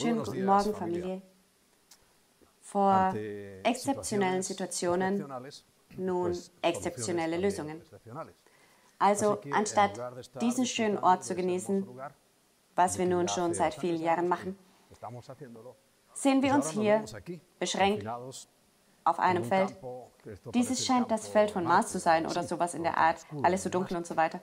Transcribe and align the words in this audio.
Schönen 0.00 0.22
guten 0.24 0.44
Morgen, 0.44 0.74
Familie. 0.74 1.22
Vor 2.62 3.14
exzeptionellen 3.64 4.42
Situationen 4.42 5.26
nun 5.96 6.38
exzeptionelle 6.62 7.36
Lösungen. 7.36 7.82
Also 8.98 9.38
anstatt 9.52 10.00
diesen 10.40 10.66
schönen 10.66 10.98
Ort 10.98 11.24
zu 11.24 11.34
genießen, 11.34 11.86
was 12.76 12.98
wir 12.98 13.06
nun 13.06 13.28
schon 13.28 13.54
seit 13.54 13.74
vielen 13.74 14.00
Jahren 14.00 14.28
machen, 14.28 14.58
sehen 16.14 16.42
wir 16.42 16.54
uns 16.54 16.70
hier 16.70 17.04
beschränkt 17.58 18.06
auf 19.04 19.18
einem 19.18 19.44
Feld. 19.44 19.76
Dieses 20.54 20.86
scheint 20.86 21.10
das 21.10 21.28
Feld 21.28 21.50
von 21.50 21.64
Mars 21.64 21.92
zu 21.92 21.98
sein 21.98 22.26
oder 22.26 22.42
sowas 22.42 22.74
in 22.74 22.82
der 22.84 22.96
Art, 22.96 23.26
alles 23.42 23.64
so 23.64 23.70
dunkel 23.70 23.96
und 23.96 24.06
so 24.06 24.16
weiter. 24.16 24.40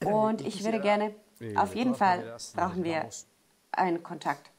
Und 0.04 0.42
ich 0.42 0.64
würde 0.64 0.80
gerne, 0.80 1.14
auf 1.56 1.74
jeden 1.74 1.94
Fall 1.94 2.36
brauchen 2.54 2.84
wir 2.84 3.08
einen 3.78 4.02
Kontakt. 4.02 4.50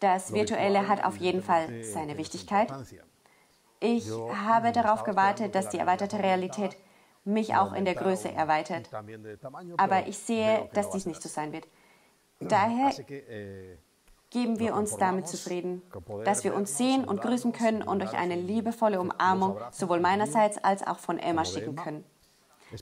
Das 0.00 0.32
Virtuelle 0.32 0.88
hat 0.88 1.04
auf 1.04 1.16
jeden 1.16 1.42
Fall 1.42 1.84
seine 1.84 2.16
Wichtigkeit. 2.16 2.72
Ich 3.80 4.10
habe 4.10 4.72
darauf 4.72 5.04
gewartet, 5.04 5.54
dass 5.54 5.70
die 5.70 5.78
erweiterte 5.78 6.18
Realität 6.18 6.76
mich 7.24 7.54
auch 7.54 7.72
in 7.72 7.84
der 7.84 7.94
Größe 7.94 8.30
erweitert. 8.30 8.90
Aber 9.76 10.06
ich 10.06 10.18
sehe, 10.18 10.68
dass 10.72 10.90
dies 10.90 11.06
nicht 11.06 11.22
so 11.22 11.28
sein 11.28 11.52
wird. 11.52 11.66
Daher 12.40 12.90
geben 14.30 14.58
wir 14.58 14.74
uns 14.74 14.96
damit 14.96 15.28
zufrieden, 15.28 15.82
dass 16.24 16.44
wir 16.44 16.54
uns 16.54 16.78
sehen 16.78 17.04
und 17.04 17.20
grüßen 17.20 17.52
können 17.52 17.82
und 17.82 18.02
euch 18.02 18.14
eine 18.14 18.36
liebevolle 18.36 19.00
Umarmung 19.00 19.58
sowohl 19.72 20.00
meinerseits 20.00 20.56
als 20.58 20.86
auch 20.86 20.98
von 20.98 21.18
Emma 21.18 21.44
schicken 21.44 21.76
können. 21.76 22.04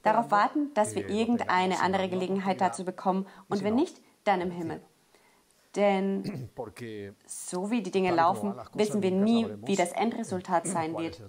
Darauf 0.03 0.31
warten, 0.31 0.73
dass 0.75 0.95
wir 0.95 1.09
irgendeine 1.09 1.81
andere 1.81 2.09
Gelegenheit 2.09 2.61
dazu 2.61 2.85
bekommen 2.85 3.27
und 3.49 3.65
wenn 3.65 3.75
nicht, 3.75 4.01
dann 4.29 4.41
im 4.41 4.51
Himmel. 4.51 4.81
Denn 5.75 6.51
so 7.27 7.71
wie 7.71 7.83
die 7.83 7.91
Dinge 7.91 8.15
laufen, 8.15 8.55
wissen 8.75 9.03
wir 9.03 9.11
nie, 9.11 9.47
wie 9.65 9.77
das 9.77 9.93
Endresultat 9.93 10.67
sein 10.75 10.97
wird. 10.97 11.21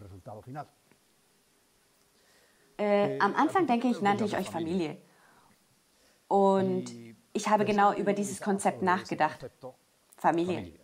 Äh, 2.78 3.20
am 3.20 3.36
Anfang, 3.36 3.68
denke 3.68 3.88
ich, 3.88 4.02
nannte 4.02 4.24
ich 4.24 4.38
euch 4.38 4.50
Familie. 4.50 4.98
Und 6.28 6.86
ich 7.34 7.50
habe 7.50 7.66
genau 7.66 7.94
über 7.94 8.14
dieses 8.14 8.40
Konzept 8.40 8.82
nachgedacht. 8.82 9.50
Familie. 10.16 10.80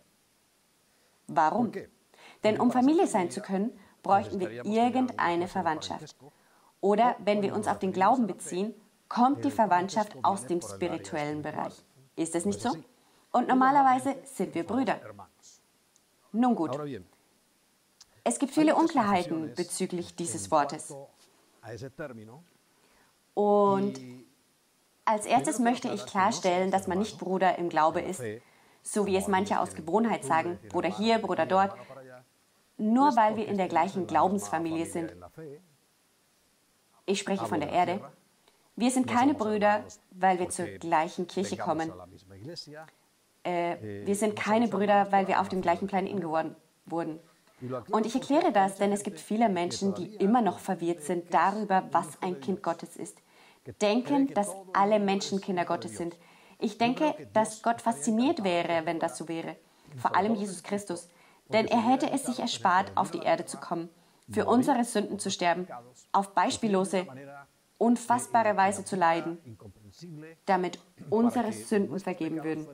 Warum? 1.28 1.72
Denn 2.44 2.60
um 2.60 2.70
Familie 2.70 3.06
sein 3.06 3.30
zu 3.30 3.40
können, 3.40 3.78
bräuchten 4.02 4.40
wir 4.40 4.64
irgendeine 4.64 5.48
Verwandtschaft. 5.48 6.16
Oder 6.80 7.16
wenn 7.18 7.42
wir 7.42 7.54
uns 7.54 7.66
auf 7.66 7.78
den 7.78 7.92
Glauben 7.92 8.26
beziehen, 8.26 8.74
kommt 9.08 9.44
die 9.44 9.50
Verwandtschaft 9.50 10.16
aus 10.22 10.46
dem 10.46 10.60
spirituellen 10.60 11.42
Bereich. 11.42 11.84
Ist 12.16 12.34
es 12.34 12.44
nicht 12.44 12.60
so? 12.60 12.74
Und 13.32 13.48
normalerweise 13.48 14.16
sind 14.24 14.54
wir 14.54 14.64
Brüder. 14.64 14.98
Nun 16.32 16.54
gut. 16.54 16.78
Es 18.24 18.38
gibt 18.38 18.52
viele 18.52 18.74
Unklarheiten 18.74 19.54
bezüglich 19.54 20.16
dieses 20.16 20.50
Wortes. 20.50 20.92
Und 23.34 24.00
als 25.04 25.26
erstes 25.26 25.58
möchte 25.58 25.88
ich 25.88 26.06
klarstellen, 26.06 26.70
dass 26.70 26.86
man 26.86 26.98
nicht 26.98 27.18
Bruder 27.18 27.58
im 27.58 27.68
Glaube 27.68 28.00
ist, 28.00 28.22
so 28.82 29.06
wie 29.06 29.16
es 29.16 29.28
manche 29.28 29.60
aus 29.60 29.74
Gewohnheit 29.74 30.24
sagen, 30.24 30.58
Bruder 30.68 30.88
hier, 30.88 31.18
Bruder 31.18 31.46
dort, 31.46 31.76
nur 32.78 33.14
weil 33.16 33.36
wir 33.36 33.46
in 33.46 33.56
der 33.56 33.68
gleichen 33.68 34.06
Glaubensfamilie 34.06 34.86
sind. 34.86 35.14
Ich 37.04 37.20
spreche 37.20 37.46
von 37.46 37.60
der 37.60 37.70
Erde. 37.70 38.00
Wir 38.76 38.90
sind 38.90 39.06
keine 39.06 39.34
Brüder, 39.34 39.84
weil 40.10 40.38
wir 40.38 40.48
zur 40.50 40.66
gleichen 40.66 41.26
Kirche 41.26 41.56
kommen. 41.56 41.92
Äh, 43.42 43.76
wir 44.04 44.14
sind 44.14 44.36
keine 44.36 44.68
Brüder, 44.68 45.10
weil 45.10 45.28
wir 45.28 45.40
auf 45.40 45.48
dem 45.48 45.62
gleichen 45.62 45.86
Planeten 45.86 46.20
geworden 46.20 46.54
wurden. 46.84 47.18
Und 47.90 48.04
ich 48.04 48.14
erkläre 48.14 48.52
das, 48.52 48.76
denn 48.76 48.92
es 48.92 49.02
gibt 49.02 49.18
viele 49.18 49.48
Menschen, 49.48 49.94
die 49.94 50.14
immer 50.16 50.42
noch 50.42 50.58
verwirrt 50.58 51.02
sind 51.02 51.32
darüber, 51.32 51.88
was 51.90 52.20
ein 52.20 52.40
Kind 52.40 52.62
Gottes 52.62 52.96
ist. 52.96 53.18
Denken, 53.80 54.32
dass 54.34 54.54
alle 54.74 55.00
Menschen 55.00 55.40
Kinder 55.40 55.64
Gottes 55.64 55.96
sind. 55.96 56.16
Ich 56.58 56.78
denke, 56.78 57.14
dass 57.32 57.62
Gott 57.62 57.80
fasziniert 57.80 58.44
wäre, 58.44 58.84
wenn 58.84 58.98
das 58.98 59.16
so 59.16 59.28
wäre. 59.28 59.56
Vor 59.96 60.14
allem 60.14 60.34
Jesus 60.34 60.62
Christus. 60.62 61.08
Denn 61.48 61.66
er 61.66 61.80
hätte 61.80 62.10
es 62.10 62.26
sich 62.26 62.40
erspart, 62.40 62.92
auf 62.94 63.10
die 63.10 63.20
Erde 63.20 63.46
zu 63.46 63.56
kommen, 63.56 63.88
für 64.30 64.46
unsere 64.46 64.84
Sünden 64.84 65.18
zu 65.18 65.30
sterben, 65.30 65.66
auf 66.12 66.34
beispiellose, 66.34 67.06
unfassbare 67.78 68.56
Weise 68.56 68.84
zu 68.84 68.96
leiden, 68.96 69.38
damit 70.46 70.78
unsere 71.10 71.52
Sünden 71.52 71.98
vergeben 72.00 72.42
würden. 72.42 72.66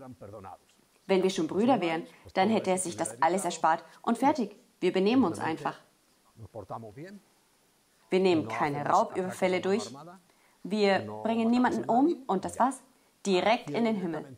Wenn 1.06 1.22
wir 1.22 1.30
schon 1.30 1.48
Brüder 1.48 1.80
wären, 1.80 2.06
dann 2.34 2.48
hätte 2.48 2.70
er 2.70 2.78
sich 2.78 2.96
das 2.96 3.20
alles 3.20 3.44
erspart 3.44 3.84
und 4.02 4.18
fertig. 4.18 4.56
Wir 4.80 4.92
benehmen 4.92 5.24
uns 5.24 5.38
einfach. 5.38 5.78
Wir 8.10 8.20
nehmen 8.20 8.48
keine 8.48 8.86
Raubüberfälle 8.86 9.60
durch. 9.60 9.92
Wir 10.62 11.00
bringen 11.22 11.50
niemanden 11.50 11.84
um 11.84 12.22
und 12.26 12.44
das 12.44 12.58
war's. 12.58 12.80
Direkt 13.24 13.70
in 13.70 13.84
den 13.84 13.96
Himmel. 13.96 14.36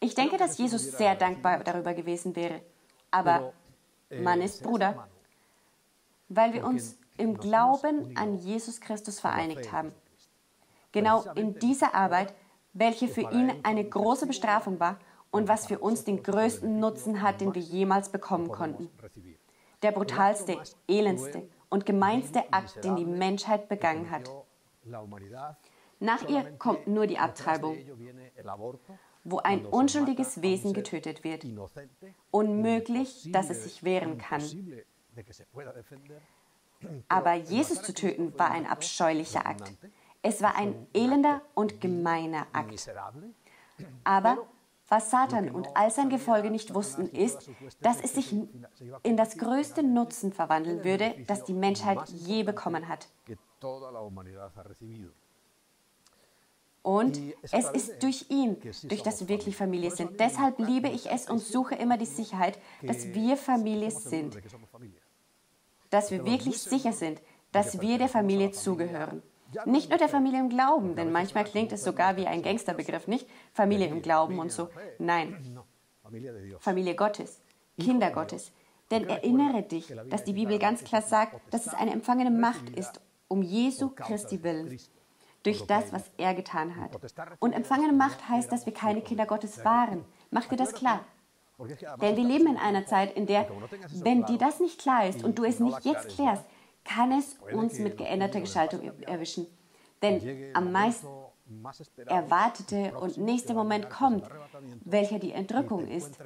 Ich 0.00 0.14
denke, 0.14 0.36
dass 0.36 0.58
Jesus 0.58 0.92
sehr 0.92 1.14
dankbar 1.14 1.64
darüber 1.64 1.94
gewesen 1.94 2.36
wäre. 2.36 2.60
Aber 3.10 3.52
man 4.10 4.40
ist 4.42 4.62
Bruder, 4.62 5.08
weil 6.28 6.52
wir 6.52 6.64
uns 6.64 6.98
im 7.16 7.38
Glauben 7.38 8.16
an 8.16 8.36
Jesus 8.38 8.80
Christus 8.80 9.20
vereinigt 9.20 9.72
haben. 9.72 9.92
Genau 10.96 11.24
in 11.34 11.58
dieser 11.58 11.94
Arbeit, 11.94 12.34
welche 12.72 13.08
für 13.08 13.30
ihn 13.32 13.52
eine 13.62 13.84
große 13.84 14.26
Bestrafung 14.26 14.80
war 14.80 14.98
und 15.30 15.48
was 15.48 15.66
für 15.66 15.78
uns 15.78 16.04
den 16.04 16.22
größten 16.22 16.80
Nutzen 16.80 17.22
hat, 17.22 17.40
den 17.40 17.54
wir 17.54 17.62
jemals 17.62 18.08
bekommen 18.08 18.48
konnten 18.48 18.88
der 19.82 19.92
brutalste, 19.92 20.58
elendste 20.88 21.48
und 21.68 21.86
gemeinste 21.86 22.52
Akt, 22.52 22.82
den 22.84 22.96
die 22.96 23.04
Menschheit 23.04 23.68
begangen 23.68 24.10
hat. 24.10 24.30
Nach 25.98 26.28
ihr 26.28 26.52
kommt 26.58 26.86
nur 26.86 27.06
die 27.06 27.18
Abtreibung, 27.18 27.78
wo 29.24 29.38
ein 29.38 29.66
unschuldiges 29.66 30.42
Wesen 30.42 30.72
getötet 30.72 31.24
wird. 31.24 31.46
Unmöglich, 32.30 33.28
dass 33.32 33.50
es 33.50 33.64
sich 33.64 33.82
wehren 33.82 34.18
kann. 34.18 34.42
Aber 37.08 37.34
Jesus 37.34 37.82
zu 37.82 37.94
töten 37.94 38.38
war 38.38 38.50
ein 38.50 38.66
abscheulicher 38.66 39.46
Akt. 39.46 39.72
Es 40.28 40.42
war 40.42 40.56
ein 40.56 40.88
elender 40.92 41.40
und 41.54 41.80
gemeiner 41.80 42.48
Akt. 42.52 42.90
Aber 44.02 44.38
was 44.88 45.08
Satan 45.12 45.52
und 45.52 45.68
all 45.76 45.92
sein 45.92 46.10
Gefolge 46.10 46.50
nicht 46.50 46.74
wussten, 46.74 47.08
ist, 47.10 47.48
dass 47.80 48.00
es 48.00 48.14
sich 48.14 48.34
in 49.04 49.16
das 49.16 49.38
größte 49.38 49.84
Nutzen 49.84 50.32
verwandeln 50.32 50.82
würde, 50.82 51.14
das 51.28 51.44
die 51.44 51.54
Menschheit 51.54 52.08
je 52.08 52.42
bekommen 52.42 52.88
hat. 52.88 53.08
Und 56.82 57.20
es 57.42 57.70
ist 57.70 58.02
durch 58.02 58.26
ihn, 58.28 58.56
durch 58.82 59.02
das 59.04 59.20
wir 59.20 59.28
wirklich 59.28 59.56
Familie 59.56 59.92
sind. 59.92 60.18
Deshalb 60.18 60.58
liebe 60.58 60.88
ich 60.88 61.08
es 61.08 61.30
und 61.30 61.38
suche 61.38 61.76
immer 61.76 61.98
die 61.98 62.06
Sicherheit, 62.06 62.58
dass 62.82 63.14
wir 63.14 63.36
Familie 63.36 63.92
sind. 63.92 64.36
Dass 65.90 66.10
wir 66.10 66.24
wirklich 66.24 66.60
sicher 66.60 66.92
sind, 66.92 67.22
dass 67.52 67.80
wir 67.80 67.98
der 67.98 68.08
Familie 68.08 68.50
zugehören. 68.50 69.22
Nicht 69.64 69.90
nur 69.90 69.98
der 69.98 70.08
Familie 70.08 70.40
im 70.40 70.48
Glauben, 70.48 70.96
denn 70.96 71.12
manchmal 71.12 71.44
klingt 71.44 71.72
es 71.72 71.84
sogar 71.84 72.16
wie 72.16 72.26
ein 72.26 72.42
Gangsterbegriff, 72.42 73.06
nicht? 73.06 73.28
Familie 73.52 73.86
im 73.86 74.02
Glauben 74.02 74.38
und 74.38 74.50
so. 74.50 74.68
Nein, 74.98 75.58
Familie 76.60 76.94
Gottes, 76.94 77.40
Kinder 77.78 78.10
Gottes. 78.10 78.52
Denn 78.90 79.08
erinnere 79.08 79.62
dich, 79.62 79.92
dass 80.10 80.24
die 80.24 80.32
Bibel 80.32 80.58
ganz 80.58 80.84
klar 80.84 81.02
sagt, 81.02 81.40
dass 81.52 81.66
es 81.66 81.74
eine 81.74 81.92
empfangene 81.92 82.30
Macht 82.30 82.70
ist, 82.70 83.00
um 83.28 83.42
Jesu 83.42 83.90
Christi 83.90 84.42
willen, 84.42 84.78
durch 85.42 85.66
das, 85.66 85.92
was 85.92 86.04
er 86.16 86.34
getan 86.34 86.76
hat. 86.76 86.96
Und 87.40 87.52
empfangene 87.52 87.92
Macht 87.92 88.28
heißt, 88.28 88.50
dass 88.50 88.66
wir 88.66 88.74
keine 88.74 89.00
Kinder 89.00 89.26
Gottes 89.26 89.64
waren. 89.64 90.04
Mach 90.30 90.46
dir 90.46 90.56
das 90.56 90.72
klar. 90.72 91.04
Denn 92.02 92.16
wir 92.16 92.24
leben 92.24 92.46
in 92.48 92.56
einer 92.58 92.84
Zeit, 92.86 93.16
in 93.16 93.26
der, 93.26 93.48
wenn 94.02 94.24
dir 94.26 94.38
das 94.38 94.60
nicht 94.60 94.80
klar 94.80 95.08
ist 95.08 95.24
und 95.24 95.38
du 95.38 95.44
es 95.44 95.58
nicht 95.58 95.84
jetzt 95.84 96.08
klärst, 96.10 96.44
kann 96.86 97.12
es 97.12 97.36
uns 97.52 97.78
mit 97.78 97.98
geänderter 97.98 98.40
Gestaltung 98.40 98.80
erwischen. 99.02 99.46
Denn 100.02 100.50
am 100.54 100.72
meisten 100.72 101.06
erwartete 102.06 102.98
und 102.98 103.18
nächste 103.18 103.54
Moment 103.54 103.90
kommt, 103.90 104.24
welcher 104.84 105.18
die 105.18 105.32
Entrückung 105.32 105.86
ist, 105.88 106.18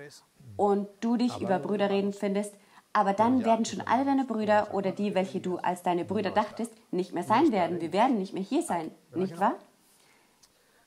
und 0.56 0.88
du 1.00 1.16
dich 1.16 1.40
über 1.40 1.58
Brüder 1.58 1.90
reden 1.90 2.12
findest, 2.12 2.54
aber 2.92 3.12
dann 3.12 3.44
werden 3.44 3.64
schon 3.64 3.80
alle 3.82 4.04
deine 4.04 4.24
Brüder 4.24 4.74
oder 4.74 4.90
die, 4.92 5.14
welche 5.14 5.40
du 5.40 5.58
als 5.58 5.82
deine 5.82 6.04
Brüder 6.04 6.30
dachtest, 6.30 6.72
nicht 6.90 7.12
mehr 7.12 7.22
sein 7.22 7.52
werden. 7.52 7.80
Wir 7.80 7.92
werden 7.92 8.18
nicht 8.18 8.34
mehr 8.34 8.42
hier 8.42 8.62
sein, 8.62 8.90
nicht 9.14 9.38
wahr? 9.38 9.54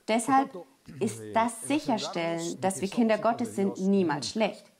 Deshalb 0.06 0.50
ist 1.00 1.20
das 1.32 1.62
Sicherstellen, 1.62 2.60
dass 2.60 2.80
wir 2.82 2.88
Kinder 2.88 3.18
Gottes 3.18 3.56
sind, 3.56 3.80
niemals 3.80 4.28
schlecht. 4.28 4.70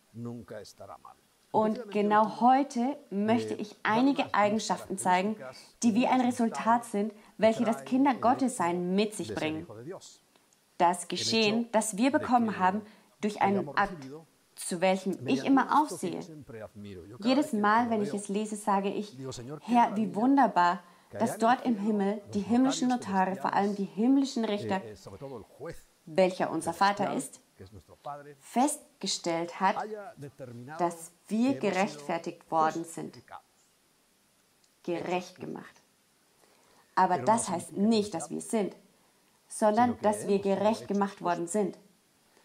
Und 1.55 1.93
genau 1.93 2.41
heute 2.41 2.97
möchte 3.11 3.55
ich 3.55 3.77
einige 3.85 4.35
Eigenschaften 4.35 4.99
zeigen, 4.99 5.37
die 5.85 5.95
wie 5.95 6.09
ein 6.09 6.21
Resultat 6.21 6.85
sind, 6.85 7.15
welche 7.39 7.65
das 7.65 7.85
Kinder 7.85 8.12
mit 8.75 9.15
sich 9.15 9.33
bringen. 9.37 9.65
Das 10.79 11.06
Geschehen, 11.06 11.69
das 11.71 11.97
wir 11.97 12.11
bekommen 12.11 12.59
haben, 12.59 12.83
durch 13.21 13.41
einen 13.41 13.69
Akt, 13.69 14.05
zu 14.56 14.81
welchem 14.81 15.29
ich 15.29 15.45
immer 15.45 15.81
aufsehe. 15.81 16.19
Jedes 17.23 17.53
Mal, 17.53 17.89
wenn 17.89 18.03
ich 18.03 18.12
es 18.12 18.29
lese, 18.29 18.56
sage 18.56 18.89
ich, 18.89 19.17
Herr, 19.61 19.95
wie 19.95 20.12
wunderbar, 20.12 20.83
dass 21.12 21.39
dort 21.39 21.65
im 21.65 21.77
Himmel 21.77 22.21
die 22.35 22.41
himmlischen 22.41 22.89
Notare, 22.89 23.37
vor 23.37 23.53
allem 23.53 23.77
die 23.77 23.85
himmlischen 23.85 24.45
Richter, 24.45 24.83
welcher 26.05 26.51
unser 26.51 26.73
Vater 26.73 27.15
ist, 27.15 27.41
festgestellt 28.41 29.61
hat, 29.61 29.77
dass 30.79 31.12
wir 31.29 31.59
gerechtfertigt 31.59 32.51
worden 32.51 32.85
sind. 32.85 33.17
Gerecht 34.83 35.41
gemacht. 35.41 35.83
Aber 36.95 37.19
das 37.19 37.49
heißt 37.49 37.73
nicht, 37.73 38.15
dass 38.15 38.31
wir 38.31 38.39
es 38.39 38.51
sind, 38.51 38.77
sondern 39.49 39.99
dass 40.03 40.27
wir 40.27 40.39
gerecht 40.41 40.89
gemacht 40.89 41.23
worden 41.23 41.47
sind. 41.47 41.79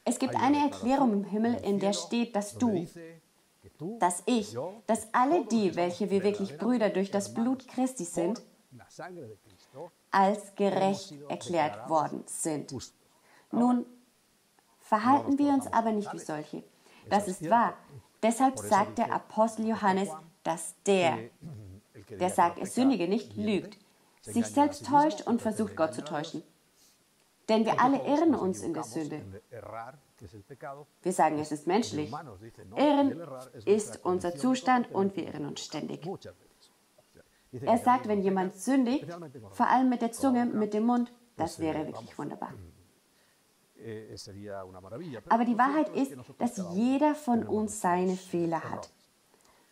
Es 0.06 0.18
gibt 0.18 0.36
eine 0.36 0.58
Erklärung 0.58 1.14
im 1.14 1.24
Himmel, 1.24 1.56
in 1.56 1.80
der 1.80 1.94
steht, 1.94 2.36
dass 2.36 2.58
du, 2.58 2.88
dass 4.00 4.24
ich, 4.26 4.58
dass 4.88 5.14
alle 5.14 5.46
die, 5.46 5.76
welche 5.76 6.10
wir 6.10 6.24
wirklich 6.24 6.58
Brüder 6.58 6.90
durch 6.90 7.12
das 7.12 7.34
Blut 7.34 7.68
Christi 7.68 8.06
sind, 8.06 8.42
als 10.12 10.56
gerecht 10.56 11.14
erklärt 11.30 11.90
worden 11.90 12.24
sind. 12.26 12.74
Nun 13.52 13.86
verhalten 14.90 15.38
wir 15.38 15.54
uns 15.54 15.68
aber 15.72 15.92
nicht 15.92 16.12
wie 16.14 16.20
solche. 16.20 16.64
Das 17.10 17.28
ist 17.28 17.48
wahr. 17.48 17.76
Deshalb 18.24 18.58
sagt 18.58 18.98
der 18.98 19.14
Apostel 19.14 19.68
Johannes, 19.68 20.10
dass 20.44 20.74
der, 20.88 21.30
der 22.20 22.30
sagt, 22.32 22.58
er 22.58 22.66
sündige 22.66 23.08
nicht, 23.08 23.38
lügt, 23.38 23.78
sich 24.22 24.48
selbst 24.48 24.86
täuscht 24.88 25.22
und 25.28 25.42
versucht 25.44 25.76
Gott 25.76 25.94
zu 25.94 26.04
täuschen. 26.04 26.42
Denn 27.50 27.66
wir 27.66 27.80
alle 27.80 28.00
irren 28.06 28.34
uns 28.36 28.62
in 28.62 28.74
der 28.74 28.84
Sünde. 28.84 29.22
Wir 31.02 31.14
sagen, 31.14 31.40
es 31.40 31.52
ist 31.52 31.68
menschlich. 31.68 32.12
Irren 32.76 33.22
ist 33.66 34.04
unser 34.04 34.36
Zustand 34.36 34.92
und 34.92 35.16
wir 35.16 35.28
irren 35.28 35.46
uns 35.46 35.62
ständig. 35.62 36.08
Er 37.52 37.78
sagt, 37.78 38.08
wenn 38.08 38.22
jemand 38.22 38.56
sündigt, 38.56 39.08
vor 39.52 39.68
allem 39.68 39.90
mit 39.90 40.02
der 40.02 40.12
Zunge, 40.12 40.46
mit 40.46 40.74
dem 40.74 40.86
Mund, 40.86 41.12
das 41.38 41.60
wäre 41.60 41.86
wirklich 41.88 42.18
wunderbar. 42.18 42.54
Eh, 43.84 44.16
Aber 45.30 45.46
die 45.46 45.58
Wahrheit 45.58 45.90
ist, 45.90 46.14
dass 46.38 46.62
jeder 46.74 47.16
von 47.16 47.44
uns 47.44 47.82
seine 47.82 48.16
Fehler 48.16 48.64
hat. 48.64 48.90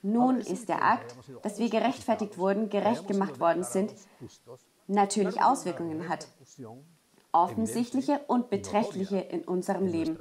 Nun 0.02 0.38
ist 0.38 0.70
der 0.70 0.84
Akt, 0.84 1.16
dass 1.42 1.60
wir 1.60 1.70
gerechtfertigt 1.70 2.38
wurden, 2.38 2.70
gerecht 2.70 3.08
gemacht 3.08 3.40
worden 3.40 3.64
sind, 3.64 3.94
natürlich 4.88 5.42
Auswirkungen 5.42 6.08
hat. 6.08 6.28
offensichtliche 7.34 8.20
und 8.28 8.50
beträchtliche 8.50 9.18
in 9.18 9.44
unserem 9.44 9.86
Leben. 9.86 10.18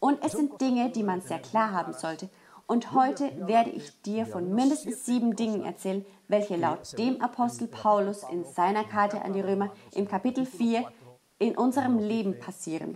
Und 0.00 0.24
es 0.24 0.32
sind 0.32 0.60
Dinge, 0.60 0.90
die 0.90 1.02
man 1.02 1.20
sehr 1.20 1.38
klar 1.38 1.70
haben 1.72 1.92
sollte. 1.92 2.28
Und 2.66 2.92
heute 2.92 3.30
werde 3.46 3.70
ich 3.70 4.00
dir 4.02 4.26
von 4.26 4.54
mindestens 4.54 5.04
sieben 5.04 5.36
Dingen 5.36 5.64
erzählen, 5.64 6.04
welche 6.28 6.56
laut 6.56 6.98
dem 6.98 7.20
Apostel 7.20 7.68
Paulus 7.68 8.22
in 8.30 8.44
seiner 8.44 8.84
Karte 8.84 9.20
an 9.22 9.34
die 9.34 9.42
Römer 9.42 9.70
im 9.94 10.08
Kapitel 10.08 10.46
4 10.46 10.84
in 11.38 11.56
unserem 11.56 11.98
Leben 11.98 12.38
passieren. 12.38 12.94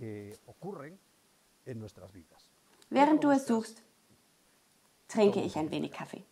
Während 2.89 3.23
du 3.23 3.29
es 3.29 3.45
suchst, 3.45 3.81
trinke 5.07 5.41
ich 5.41 5.57
ein 5.57 5.69
wenig 5.71 5.91
Kaffee. 5.91 6.23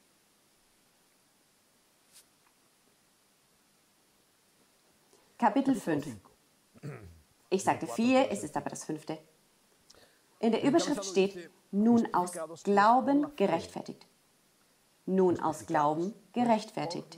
Kapitel 5.38 5.76
5 5.76 6.08
ich 7.50 7.64
sagte 7.64 7.88
vier, 7.88 8.30
es 8.30 8.44
ist 8.44 8.58
aber 8.58 8.70
das 8.70 8.84
fünfte. 8.84 9.18
In 10.40 10.52
der 10.52 10.64
Überschrift 10.64 11.06
steht, 11.06 11.50
nun 11.72 12.14
aus 12.14 12.34
Glauben 12.64 13.36
gerechtfertigt. 13.36 14.06
Nun 15.06 15.40
aus 15.40 15.66
Glauben 15.66 16.14
gerechtfertigt. 16.34 17.18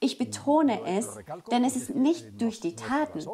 Ich 0.00 0.18
betone 0.18 0.80
es, 0.86 1.18
denn 1.50 1.64
es 1.64 1.76
ist 1.76 1.94
nicht 1.94 2.40
durch 2.40 2.60
die 2.60 2.76
Taten. 2.76 3.24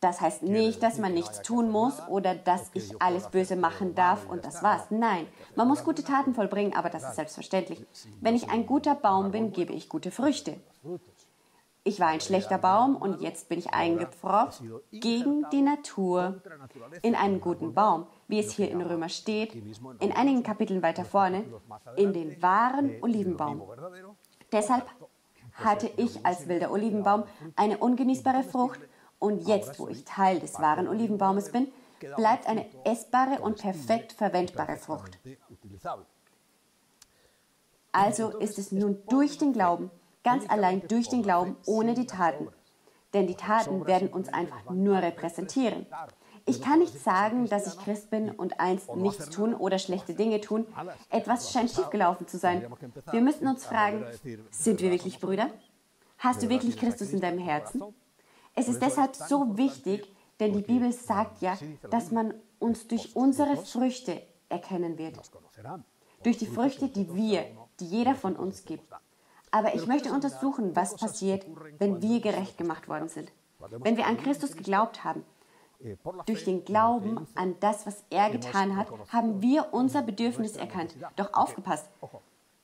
Das 0.00 0.20
heißt 0.20 0.44
nicht, 0.44 0.82
dass 0.82 0.98
man 0.98 1.12
nichts 1.12 1.42
tun 1.42 1.70
muss 1.70 2.00
oder 2.08 2.34
dass 2.34 2.70
ich 2.74 3.02
alles 3.02 3.28
Böse 3.30 3.56
machen 3.56 3.94
darf 3.94 4.28
und 4.28 4.44
das 4.44 4.62
war's. 4.62 4.90
Nein, 4.90 5.26
man 5.56 5.66
muss 5.66 5.82
gute 5.82 6.04
Taten 6.04 6.34
vollbringen, 6.34 6.74
aber 6.74 6.88
das 6.88 7.02
ist 7.02 7.16
selbstverständlich. 7.16 7.84
Wenn 8.20 8.36
ich 8.36 8.48
ein 8.48 8.66
guter 8.66 8.94
Baum 8.94 9.32
bin, 9.32 9.52
gebe 9.52 9.72
ich 9.72 9.88
gute 9.88 10.12
Früchte. 10.12 10.56
Ich 11.82 11.98
war 12.00 12.08
ein 12.08 12.20
schlechter 12.20 12.58
Baum 12.58 12.96
und 12.96 13.22
jetzt 13.22 13.48
bin 13.48 13.58
ich 13.58 13.72
eingepfropft 13.72 14.62
gegen 14.92 15.46
die 15.50 15.62
Natur 15.62 16.42
in 17.02 17.14
einen 17.14 17.40
guten 17.40 17.72
Baum, 17.72 18.06
wie 18.28 18.38
es 18.38 18.52
hier 18.52 18.70
in 18.70 18.82
Römer 18.82 19.08
steht, 19.08 19.54
in 19.98 20.12
einigen 20.12 20.42
Kapiteln 20.42 20.82
weiter 20.82 21.04
vorne, 21.04 21.44
in 21.96 22.12
den 22.12 22.40
wahren 22.42 22.92
Olivenbaum. 23.00 23.62
Deshalb 24.52 24.84
hatte 25.58 25.90
ich 25.96 26.24
als 26.24 26.48
wilder 26.48 26.70
Olivenbaum 26.70 27.24
eine 27.56 27.78
ungenießbare 27.78 28.42
Frucht. 28.42 28.80
und 29.20 29.48
jetzt, 29.48 29.80
wo 29.80 29.88
ich 29.88 30.04
Teil 30.04 30.38
des 30.38 30.60
wahren 30.60 30.86
Olivenbaumes 30.86 31.50
bin, 31.50 31.66
bleibt 32.16 32.46
eine 32.46 32.66
essbare 32.84 33.40
und 33.40 33.58
perfekt 33.58 34.12
verwendbare 34.12 34.76
Frucht. 34.76 35.18
Also 37.90 38.38
ist 38.38 38.58
es 38.58 38.70
nun 38.70 39.02
durch 39.08 39.38
den 39.38 39.52
Glauben, 39.52 39.90
ganz 40.22 40.48
allein 40.48 40.86
durch 40.86 41.08
den 41.08 41.22
Glauben, 41.22 41.56
ohne 41.66 41.94
die 41.94 42.06
Taten. 42.06 42.48
Denn 43.12 43.26
die 43.26 43.34
Taten 43.34 43.86
werden 43.86 44.08
uns 44.08 44.28
einfach 44.28 44.70
nur 44.70 44.98
repräsentieren. 44.98 45.86
Ich 46.48 46.62
kann 46.62 46.78
nicht 46.78 46.98
sagen, 46.98 47.46
dass 47.48 47.66
ich 47.66 47.78
Christ 47.78 48.10
bin 48.10 48.30
und 48.30 48.58
einst 48.58 48.94
nichts 48.96 49.28
tun 49.28 49.54
oder 49.54 49.78
schlechte 49.78 50.14
Dinge 50.14 50.40
tun. 50.40 50.66
Etwas 51.10 51.52
scheint 51.52 51.70
schiefgelaufen 51.70 52.26
zu 52.26 52.38
sein. 52.38 52.66
Wir 53.10 53.20
müssen 53.20 53.46
uns 53.46 53.66
fragen, 53.66 54.04
sind 54.50 54.80
wir 54.80 54.90
wirklich 54.90 55.20
Brüder? 55.20 55.50
Hast 56.18 56.42
du 56.42 56.48
wirklich 56.48 56.76
Christus 56.76 57.12
in 57.12 57.20
deinem 57.20 57.38
Herzen? 57.38 57.82
Es 58.54 58.68
ist 58.68 58.82
deshalb 58.82 59.14
so 59.14 59.56
wichtig, 59.56 60.12
denn 60.40 60.52
die 60.52 60.62
Bibel 60.62 60.92
sagt 60.92 61.42
ja, 61.42 61.56
dass 61.90 62.10
man 62.10 62.34
uns 62.58 62.88
durch 62.88 63.14
unsere 63.14 63.56
Früchte 63.56 64.22
erkennen 64.48 64.98
wird. 64.98 65.18
Durch 66.22 66.38
die 66.38 66.46
Früchte, 66.46 66.88
die 66.88 67.14
wir, 67.14 67.44
die 67.78 67.86
jeder 67.86 68.14
von 68.14 68.34
uns 68.36 68.64
gibt. 68.64 68.84
Aber 69.50 69.74
ich 69.74 69.86
möchte 69.86 70.12
untersuchen, 70.12 70.74
was 70.74 70.96
passiert, 70.96 71.46
wenn 71.78 72.02
wir 72.02 72.20
gerecht 72.20 72.58
gemacht 72.58 72.88
worden 72.88 73.08
sind. 73.08 73.30
Wenn 73.58 73.96
wir 73.96 74.06
an 74.06 74.16
Christus 74.16 74.56
geglaubt 74.56 75.04
haben. 75.04 75.24
Durch 76.26 76.44
den 76.44 76.64
Glauben 76.64 77.26
an 77.34 77.54
das, 77.60 77.86
was 77.86 78.04
er 78.10 78.30
getan 78.30 78.76
hat, 78.76 78.88
haben 79.08 79.42
wir 79.42 79.68
unser 79.72 80.02
Bedürfnis 80.02 80.56
erkannt. 80.56 80.96
Doch 81.16 81.32
aufgepasst, 81.34 81.88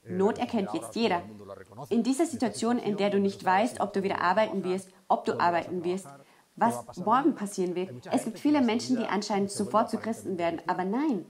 Not 0.07 0.39
erkennt 0.39 0.75
jetzt 0.75 0.95
jeder. 0.97 1.23
In 1.89 2.03
dieser 2.03 2.27
Situation, 2.27 2.79
in 2.79 2.97
der 2.97 3.11
du 3.11 3.19
nicht 3.19 3.45
weißt, 3.45 3.81
ob 3.81 3.93
du 3.93 4.03
wieder 4.03 4.21
arbeiten 4.21 4.65
wirst, 4.65 4.91
ob 5.09 5.25
du 5.25 5.41
arbeiten 5.41 5.85
wirst, 5.85 6.07
was 6.57 6.85
morgen 6.99 7.35
passieren 7.35 7.75
wird. 7.75 7.91
Es 8.13 8.25
gibt 8.25 8.39
viele 8.39 8.61
Menschen, 8.61 8.97
die 8.97 9.07
anscheinend 9.07 9.51
sofort 9.51 9.91
zu 9.91 9.99
Christen 9.99 10.39
werden, 10.39 10.61
aber 10.67 10.85
nein, 10.85 11.27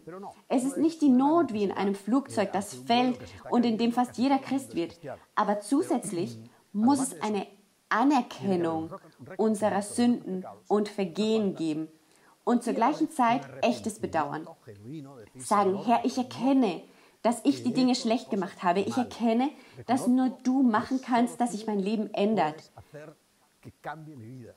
es 0.49 0.64
ist 0.64 0.76
nicht 0.76 1.00
die 1.00 1.08
Not 1.08 1.52
wie 1.52 1.64
in 1.64 1.73
einem 1.73 1.94
Flugzeug, 1.94 2.52
das 2.52 2.75
fällt 2.75 3.18
und 3.50 3.64
in 3.64 3.78
dem 3.78 3.92
fast 3.92 4.18
jeder 4.18 4.38
Christ 4.38 4.75
wird, 4.75 4.99
aber 5.35 5.61
zusätzlich 5.61 6.38
muss 6.73 7.00
es 7.00 7.23
eine 7.23 7.47
Anerkennung 7.88 8.90
unserer 9.36 9.82
Sünden 9.82 10.44
und 10.68 10.88
Vergehen 10.88 11.54
geben 11.54 11.88
und 12.44 12.62
zur 12.62 12.74
gleichen 12.74 13.10
Zeit 13.10 13.42
echtes 13.62 14.00
Bedauern. 14.00 14.46
Sagen, 15.36 15.82
Herr, 15.84 16.04
ich 16.04 16.18
erkenne, 16.18 16.82
dass 17.22 17.40
ich 17.44 17.62
die 17.62 17.72
Dinge 17.72 17.94
schlecht 17.94 18.30
gemacht 18.30 18.62
habe. 18.62 18.80
Ich 18.80 18.96
erkenne, 18.98 19.50
dass 19.86 20.06
nur 20.06 20.28
du 20.42 20.62
machen 20.62 21.00
kannst, 21.00 21.40
dass 21.40 21.52
sich 21.52 21.66
mein 21.66 21.78
Leben 21.78 22.12
ändert. 22.12 22.70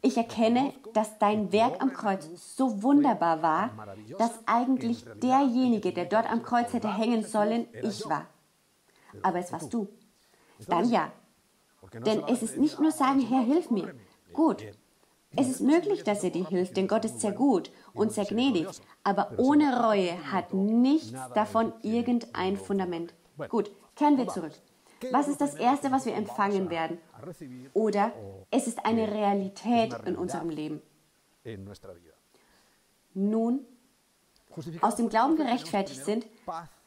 Ich 0.01 0.17
erkenne, 0.17 0.73
dass 0.93 1.17
dein 1.17 1.53
Werk 1.53 1.81
am 1.81 1.93
Kreuz 1.93 2.29
so 2.35 2.83
wunderbar 2.83 3.41
war, 3.41 3.87
dass 4.17 4.45
eigentlich 4.45 5.05
derjenige, 5.23 5.93
der 5.93 6.05
dort 6.05 6.29
am 6.29 6.43
Kreuz 6.43 6.73
hätte 6.73 6.93
hängen 6.93 7.23
sollen, 7.23 7.67
ich 7.81 8.05
war. 8.09 8.27
Aber 9.23 9.39
es 9.39 9.53
warst 9.53 9.73
du. 9.73 9.87
Dann 10.67 10.89
ja. 10.89 11.11
Denn 11.93 12.23
es 12.27 12.41
ist 12.43 12.57
nicht 12.57 12.79
nur 12.79 12.91
sagen, 12.91 13.21
Herr, 13.21 13.41
hilf 13.41 13.69
mir. 13.71 13.93
Gut. 14.33 14.65
Es 15.35 15.49
ist 15.49 15.61
möglich, 15.61 16.03
dass 16.03 16.23
er 16.23 16.29
dir 16.29 16.47
hilft, 16.47 16.77
denn 16.77 16.87
Gott 16.87 17.05
ist 17.05 17.19
sehr 17.19 17.33
gut 17.33 17.71
und 17.93 18.11
sehr 18.11 18.25
gnädig. 18.25 18.67
Aber 19.03 19.33
ohne 19.37 19.83
Reue 19.83 20.31
hat 20.31 20.53
nichts 20.53 21.13
davon 21.35 21.73
irgendein 21.83 22.57
Fundament. 22.57 23.13
Gut, 23.49 23.71
kehren 23.95 24.17
wir 24.17 24.27
zurück. 24.27 24.53
Was 25.11 25.27
ist 25.27 25.41
das 25.41 25.53
Erste, 25.53 25.91
was 25.91 26.05
wir 26.05 26.15
empfangen 26.15 26.69
werden? 26.69 26.97
Oder 27.73 28.13
es 28.49 28.67
ist 28.67 28.85
eine 28.85 29.11
Realität 29.11 29.95
in 30.05 30.15
unserem 30.15 30.49
Leben. 30.49 30.81
Nun, 33.13 33.65
aus 34.81 34.95
dem 34.95 35.09
Glauben 35.09 35.35
gerechtfertigt 35.35 36.03
sind, 36.03 36.25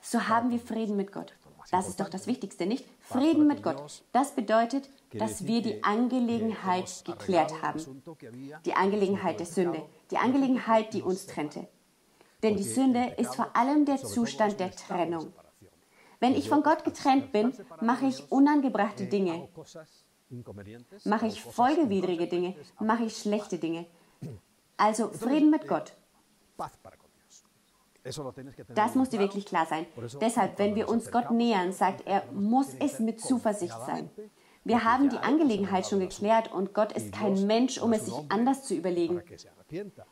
so 0.00 0.28
haben 0.28 0.50
wir 0.50 0.58
Frieden 0.58 0.96
mit 0.96 1.12
Gott. 1.12 1.32
Das 1.70 1.88
ist 1.88 2.00
doch 2.00 2.08
das 2.08 2.26
Wichtigste, 2.26 2.66
nicht? 2.66 2.84
Frieden 3.00 3.46
mit 3.46 3.62
Gott. 3.62 4.02
Das 4.12 4.34
bedeutet, 4.34 4.88
dass 5.12 5.46
wir 5.46 5.62
die 5.62 5.82
Angelegenheit 5.84 7.04
geklärt 7.04 7.62
haben. 7.62 8.02
Die 8.64 8.74
Angelegenheit 8.74 9.40
der 9.40 9.46
Sünde. 9.46 9.82
Die 10.10 10.18
Angelegenheit, 10.18 10.94
die 10.94 11.02
uns 11.02 11.26
trennte. 11.26 11.68
Denn 12.42 12.56
die 12.56 12.62
Sünde 12.62 13.14
ist 13.18 13.34
vor 13.34 13.54
allem 13.54 13.84
der 13.84 13.98
Zustand 13.98 14.60
der 14.60 14.70
Trennung. 14.70 15.32
Wenn 16.20 16.34
ich 16.34 16.48
von 16.48 16.62
Gott 16.62 16.84
getrennt 16.84 17.32
bin, 17.32 17.52
mache 17.80 18.06
ich 18.06 18.30
unangebrachte 18.30 19.06
Dinge, 19.06 19.48
mache 21.04 21.26
ich 21.26 21.42
folgewidrige 21.42 22.26
Dinge, 22.26 22.54
mache 22.78 23.04
ich 23.04 23.16
schlechte 23.16 23.58
Dinge. 23.58 23.86
Also 24.76 25.08
Frieden 25.10 25.50
mit 25.50 25.66
Gott. 25.66 25.92
Das 28.74 28.94
muss 28.94 29.10
dir 29.10 29.18
wirklich 29.18 29.46
klar 29.46 29.66
sein. 29.66 29.86
Deshalb, 30.20 30.58
wenn 30.58 30.74
wir 30.74 30.88
uns 30.88 31.10
Gott 31.10 31.30
nähern, 31.30 31.72
sagt 31.72 32.06
er, 32.06 32.24
muss 32.32 32.74
es 32.78 32.98
mit 32.98 33.20
Zuversicht 33.20 33.76
sein. 33.86 34.10
Wir 34.62 34.84
haben 34.84 35.08
die 35.08 35.16
Angelegenheit 35.16 35.86
schon 35.86 36.00
geklärt 36.00 36.52
und 36.52 36.74
Gott 36.74 36.92
ist 36.92 37.12
kein 37.12 37.46
Mensch, 37.46 37.78
um 37.78 37.92
es 37.92 38.04
sich 38.06 38.14
anders 38.28 38.64
zu 38.64 38.74
überlegen. 38.74 39.22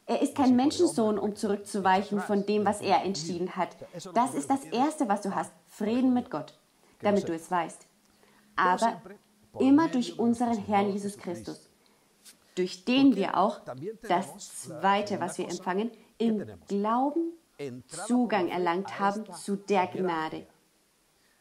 Er 0.07 0.23
ist 0.23 0.35
kein 0.35 0.57
Menschensohn, 0.57 1.19
um 1.19 1.37
zurückzuweichen 1.37 2.21
von 2.21 2.47
dem, 2.47 2.65
was 2.65 2.81
er 2.81 3.05
entschieden 3.05 3.57
hat. 3.57 3.77
Das 4.15 4.35
ist 4.35 4.49
das 4.49 4.65
Erste, 4.65 5.09
was 5.09 5.21
du 5.21 5.35
hast, 5.35 5.53
Frieden 5.67 6.15
mit 6.15 6.31
Gott, 6.31 6.59
damit 7.01 7.29
du 7.29 7.35
es 7.35 7.51
weißt. 7.51 7.87
Aber 8.57 9.03
immer 9.59 9.89
durch 9.89 10.19
unseren 10.19 10.57
Herrn 10.57 10.93
Jesus 10.93 11.19
Christus, 11.19 11.71
durch 12.55 12.85
den 12.85 13.17
wir 13.17 13.37
auch 13.37 13.61
das 14.09 14.63
Zweite, 14.63 15.21
was 15.21 15.37
wir 15.39 15.45
empfangen, 15.45 15.91
im 16.17 16.45
Glauben 16.67 17.33
Zugang 18.07 18.49
erlangt 18.49 18.99
haben 18.99 19.33
zu 19.33 19.57
der 19.57 19.87
Gnade. 19.87 20.47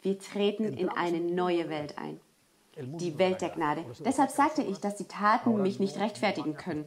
Wir 0.01 0.19
treten 0.19 0.73
in 0.73 0.89
eine 0.89 1.19
neue 1.19 1.69
Welt 1.69 1.97
ein 1.97 2.19
die 2.77 3.17
Welt 3.17 3.41
der 3.41 3.49
Gnade. 3.49 3.85
Deshalb 4.05 4.29
sagte 4.29 4.61
ich, 4.61 4.79
dass 4.79 4.95
die 4.95 5.05
Taten 5.05 5.61
mich 5.61 5.79
nicht 5.79 5.97
rechtfertigen 5.97 6.55
können. 6.55 6.85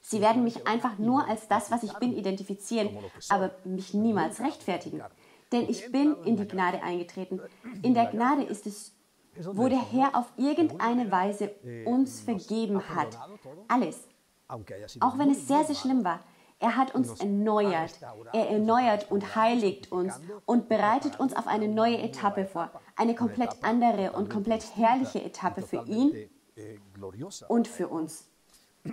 Sie 0.00 0.20
werden 0.20 0.44
mich 0.44 0.66
einfach 0.66 0.98
nur 0.98 1.26
als 1.28 1.48
das, 1.48 1.70
was 1.70 1.82
ich 1.82 1.92
bin, 1.94 2.12
identifizieren, 2.16 2.90
aber 3.28 3.50
mich 3.64 3.94
niemals 3.94 4.40
rechtfertigen. 4.40 5.02
Denn 5.52 5.68
ich 5.68 5.90
bin 5.90 6.16
in 6.24 6.36
die 6.36 6.46
Gnade 6.46 6.82
eingetreten. 6.82 7.40
In 7.82 7.94
der 7.94 8.06
Gnade 8.06 8.42
ist 8.42 8.66
es, 8.66 8.92
wo 9.34 9.68
der 9.68 9.80
Herr 9.80 10.14
auf 10.14 10.30
irgendeine 10.36 11.10
Weise 11.10 11.54
uns 11.86 12.20
vergeben 12.20 12.86
hat. 12.94 13.18
Alles. 13.66 14.06
Auch 14.46 15.16
wenn 15.16 15.30
es 15.30 15.48
sehr, 15.48 15.64
sehr 15.64 15.74
schlimm 15.74 16.04
war. 16.04 16.20
Er 16.60 16.76
hat 16.76 16.94
uns 16.94 17.20
erneuert. 17.20 17.98
Er 18.32 18.50
erneuert 18.50 19.10
und 19.10 19.36
heiligt 19.36 19.92
uns 19.92 20.20
und 20.44 20.68
bereitet 20.68 21.20
uns 21.20 21.34
auf 21.34 21.46
eine 21.46 21.68
neue 21.68 21.98
Etappe 21.98 22.46
vor. 22.46 22.70
Eine 22.96 23.14
komplett 23.14 23.62
andere 23.62 24.12
und 24.12 24.28
komplett 24.28 24.76
herrliche 24.76 25.22
Etappe 25.22 25.62
für 25.62 25.84
ihn 25.84 26.28
und 27.48 27.68
für 27.68 27.88
uns. 27.88 28.28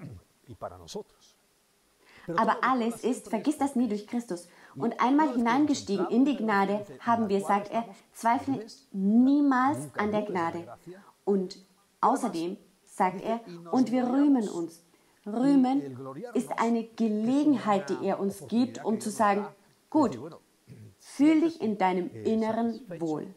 Aber 2.37 2.63
alles 2.63 3.03
ist, 3.03 3.29
vergiss 3.29 3.57
das 3.57 3.75
nie, 3.75 3.87
durch 3.87 4.07
Christus. 4.07 4.47
Und 4.75 4.99
einmal 4.99 5.33
hineingestiegen 5.33 6.07
in 6.07 6.25
die 6.25 6.37
Gnade 6.37 6.85
haben 6.99 7.29
wir, 7.29 7.41
sagt 7.41 7.71
er, 7.71 7.85
zweifle 8.13 8.65
niemals 8.91 9.89
an 9.97 10.11
der 10.11 10.23
Gnade. 10.23 10.67
Und 11.23 11.63
außerdem, 12.01 12.57
sagt 12.83 13.21
er, 13.21 13.41
und 13.71 13.91
wir 13.91 14.07
rühmen 14.07 14.47
uns 14.49 14.83
Rühmen 15.25 15.97
ist 16.33 16.51
eine 16.57 16.83
Gelegenheit, 16.83 17.89
die 17.89 18.05
er 18.05 18.19
uns 18.19 18.47
gibt, 18.47 18.83
um 18.85 18.99
zu 18.99 19.09
sagen, 19.09 19.47
gut, 19.89 20.19
fühl 20.99 21.41
dich 21.41 21.61
in 21.61 21.77
deinem 21.77 22.09
Inneren 22.23 22.79
wohl. 22.99 23.27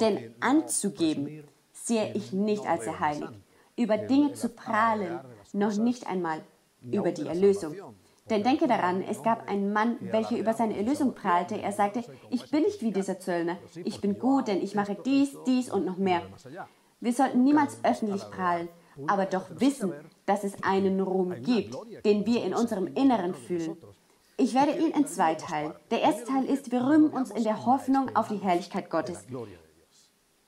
Denn 0.00 0.34
anzugeben 0.40 1.44
sehe 1.72 2.12
ich 2.14 2.32
nicht 2.32 2.66
als 2.66 2.84
sehr 2.84 3.00
heilig. 3.00 3.28
Über 3.76 3.98
Dinge 3.98 4.32
zu 4.32 4.48
prahlen, 4.48 5.20
noch 5.52 5.76
nicht 5.76 6.06
einmal 6.06 6.40
über 6.82 7.12
die 7.12 7.26
Erlösung. 7.26 7.74
Denn 8.30 8.42
denke 8.42 8.66
daran, 8.66 9.02
es 9.02 9.22
gab 9.22 9.48
einen 9.48 9.72
Mann, 9.72 9.98
welcher 10.00 10.38
über 10.38 10.54
seine 10.54 10.76
Erlösung 10.76 11.14
prahlte. 11.14 11.60
Er 11.60 11.72
sagte, 11.72 12.02
ich 12.30 12.50
bin 12.50 12.62
nicht 12.62 12.80
wie 12.80 12.92
dieser 12.92 13.20
Zöllner. 13.20 13.58
Ich 13.84 14.00
bin 14.00 14.18
gut, 14.18 14.48
denn 14.48 14.62
ich 14.62 14.74
mache 14.74 14.96
dies, 15.04 15.36
dies 15.46 15.70
und 15.70 15.84
noch 15.84 15.98
mehr. 15.98 16.22
Wir 17.00 17.12
sollten 17.12 17.44
niemals 17.44 17.78
öffentlich 17.84 18.22
prahlen, 18.30 18.68
aber 19.06 19.26
doch 19.26 19.50
wissen, 19.60 19.92
dass 20.26 20.44
es 20.44 20.62
einen 20.62 21.00
Ruhm 21.00 21.34
gibt, 21.42 21.76
den 22.04 22.26
wir 22.26 22.44
in 22.44 22.54
unserem 22.54 22.86
Inneren 22.86 23.34
fühlen. 23.34 23.76
Ich 24.36 24.54
werde 24.54 24.76
ihn 24.76 24.90
in 24.90 25.06
zwei 25.06 25.34
teilen. 25.34 25.72
Der 25.90 26.02
erste 26.02 26.24
Teil 26.24 26.44
ist, 26.44 26.72
wir 26.72 26.84
rühmen 26.84 27.10
uns 27.10 27.30
in 27.30 27.44
der 27.44 27.66
Hoffnung 27.66 28.14
auf 28.16 28.28
die 28.28 28.38
Herrlichkeit 28.38 28.90
Gottes. 28.90 29.24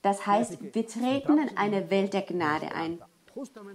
Das 0.01 0.27
heißt, 0.27 0.57
wir 0.73 0.87
treten 0.87 1.37
in 1.37 1.57
eine 1.57 1.89
Welt 1.89 2.13
der 2.13 2.21
Gnade 2.21 2.71
ein. 2.73 2.99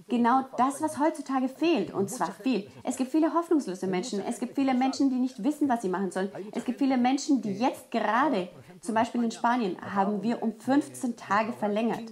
Genau 0.08 0.44
das, 0.56 0.82
was 0.82 0.98
heutzutage 0.98 1.48
fehlt, 1.48 1.94
und 1.94 2.10
zwar 2.10 2.32
viel. 2.32 2.68
Es 2.82 2.96
gibt 2.96 3.10
viele 3.10 3.32
hoffnungslose 3.32 3.86
Menschen. 3.86 4.20
Es 4.20 4.40
gibt 4.40 4.54
viele 4.56 4.74
Menschen, 4.74 5.08
die 5.08 5.16
nicht 5.16 5.42
wissen, 5.44 5.68
was 5.68 5.82
sie 5.82 5.88
machen 5.88 6.10
sollen. 6.10 6.30
Es 6.52 6.64
gibt 6.64 6.78
viele 6.78 6.96
Menschen, 6.96 7.42
die 7.42 7.54
jetzt 7.54 7.90
gerade, 7.90 8.48
zum 8.80 8.94
Beispiel 8.94 9.22
in 9.22 9.30
Spanien, 9.30 9.76
haben 9.80 10.22
wir 10.22 10.42
um 10.42 10.58
15 10.58 11.16
Tage 11.16 11.52
verlängert. 11.52 12.02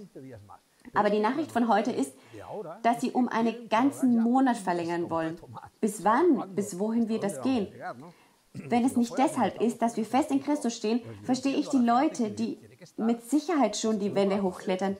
Aber 0.93 1.09
die 1.09 1.19
Nachricht 1.19 1.51
von 1.51 1.67
heute 1.67 1.91
ist, 1.91 2.13
dass 2.83 3.01
sie 3.01 3.11
um 3.11 3.27
einen 3.27 3.69
ganzen 3.69 4.21
Monat 4.21 4.57
verlängern 4.57 5.09
wollen. 5.09 5.39
Bis 5.79 6.03
wann? 6.03 6.55
Bis 6.55 6.79
wohin 6.79 7.09
wird 7.09 7.23
das 7.23 7.41
gehen? 7.41 7.67
Wenn 8.53 8.83
es 8.83 8.97
nicht 8.97 9.17
deshalb 9.17 9.61
ist, 9.61 9.81
dass 9.81 9.95
wir 9.97 10.05
fest 10.05 10.31
in 10.31 10.43
Christus 10.43 10.75
stehen, 10.75 11.01
verstehe 11.23 11.55
ich 11.55 11.69
die 11.69 11.77
Leute, 11.77 12.31
die 12.31 12.59
mit 12.97 13.23
Sicherheit 13.29 13.77
schon 13.77 13.99
die 13.99 14.13
Wände 14.13 14.41
hochklettern. 14.41 14.97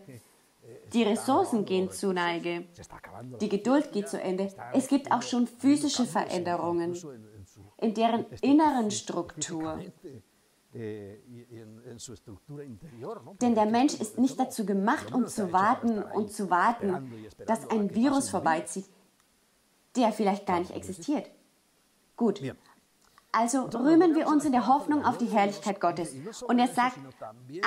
Die 0.94 1.04
Ressourcen 1.04 1.66
gehen 1.66 1.90
zu 1.92 2.14
Neige. 2.14 2.66
Die 3.40 3.50
Geduld 3.50 3.92
geht 3.92 4.10
zu 4.10 4.22
Ende. 4.22 4.50
Es 4.74 4.88
gibt 4.88 5.12
auch 5.12 5.22
schon 5.22 5.48
physische 5.48 6.06
Veränderungen 6.06 6.98
in 7.78 7.94
deren 7.94 8.26
inneren 8.42 8.92
Struktur. 8.92 9.80
Denn 13.42 13.56
der 13.56 13.66
Mensch 13.66 13.94
ist 13.96 14.18
nicht 14.18 14.40
dazu 14.40 14.66
gemacht, 14.66 15.14
um 15.14 15.28
zu 15.28 15.52
warten 15.52 16.04
und 16.04 16.32
zu 16.32 16.50
warten, 16.50 17.12
dass 17.46 17.70
ein 17.70 17.94
Virus 17.94 18.30
vorbeizieht, 18.30 18.86
der 19.96 20.12
vielleicht 20.12 20.46
gar 20.46 20.60
nicht 20.60 20.72
existiert. 20.72 21.30
Gut. 22.16 22.42
Also 23.32 23.64
rühmen 23.64 24.16
wir 24.16 24.28
uns 24.28 24.46
in 24.46 24.52
der 24.52 24.68
Hoffnung 24.68 25.06
auf 25.06 25.18
die 25.18 25.28
Herrlichkeit 25.28 25.80
Gottes. 25.80 26.14
Und 26.48 26.60
er 26.60 26.68
sagt, 26.68 26.98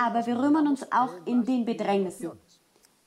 aber 0.02 0.26
wir 0.26 0.38
rühmen 0.38 0.66
uns 0.66 0.90
auch 0.92 1.10
in 1.24 1.44
den 1.44 1.64
Bedrängnissen. 1.64 2.32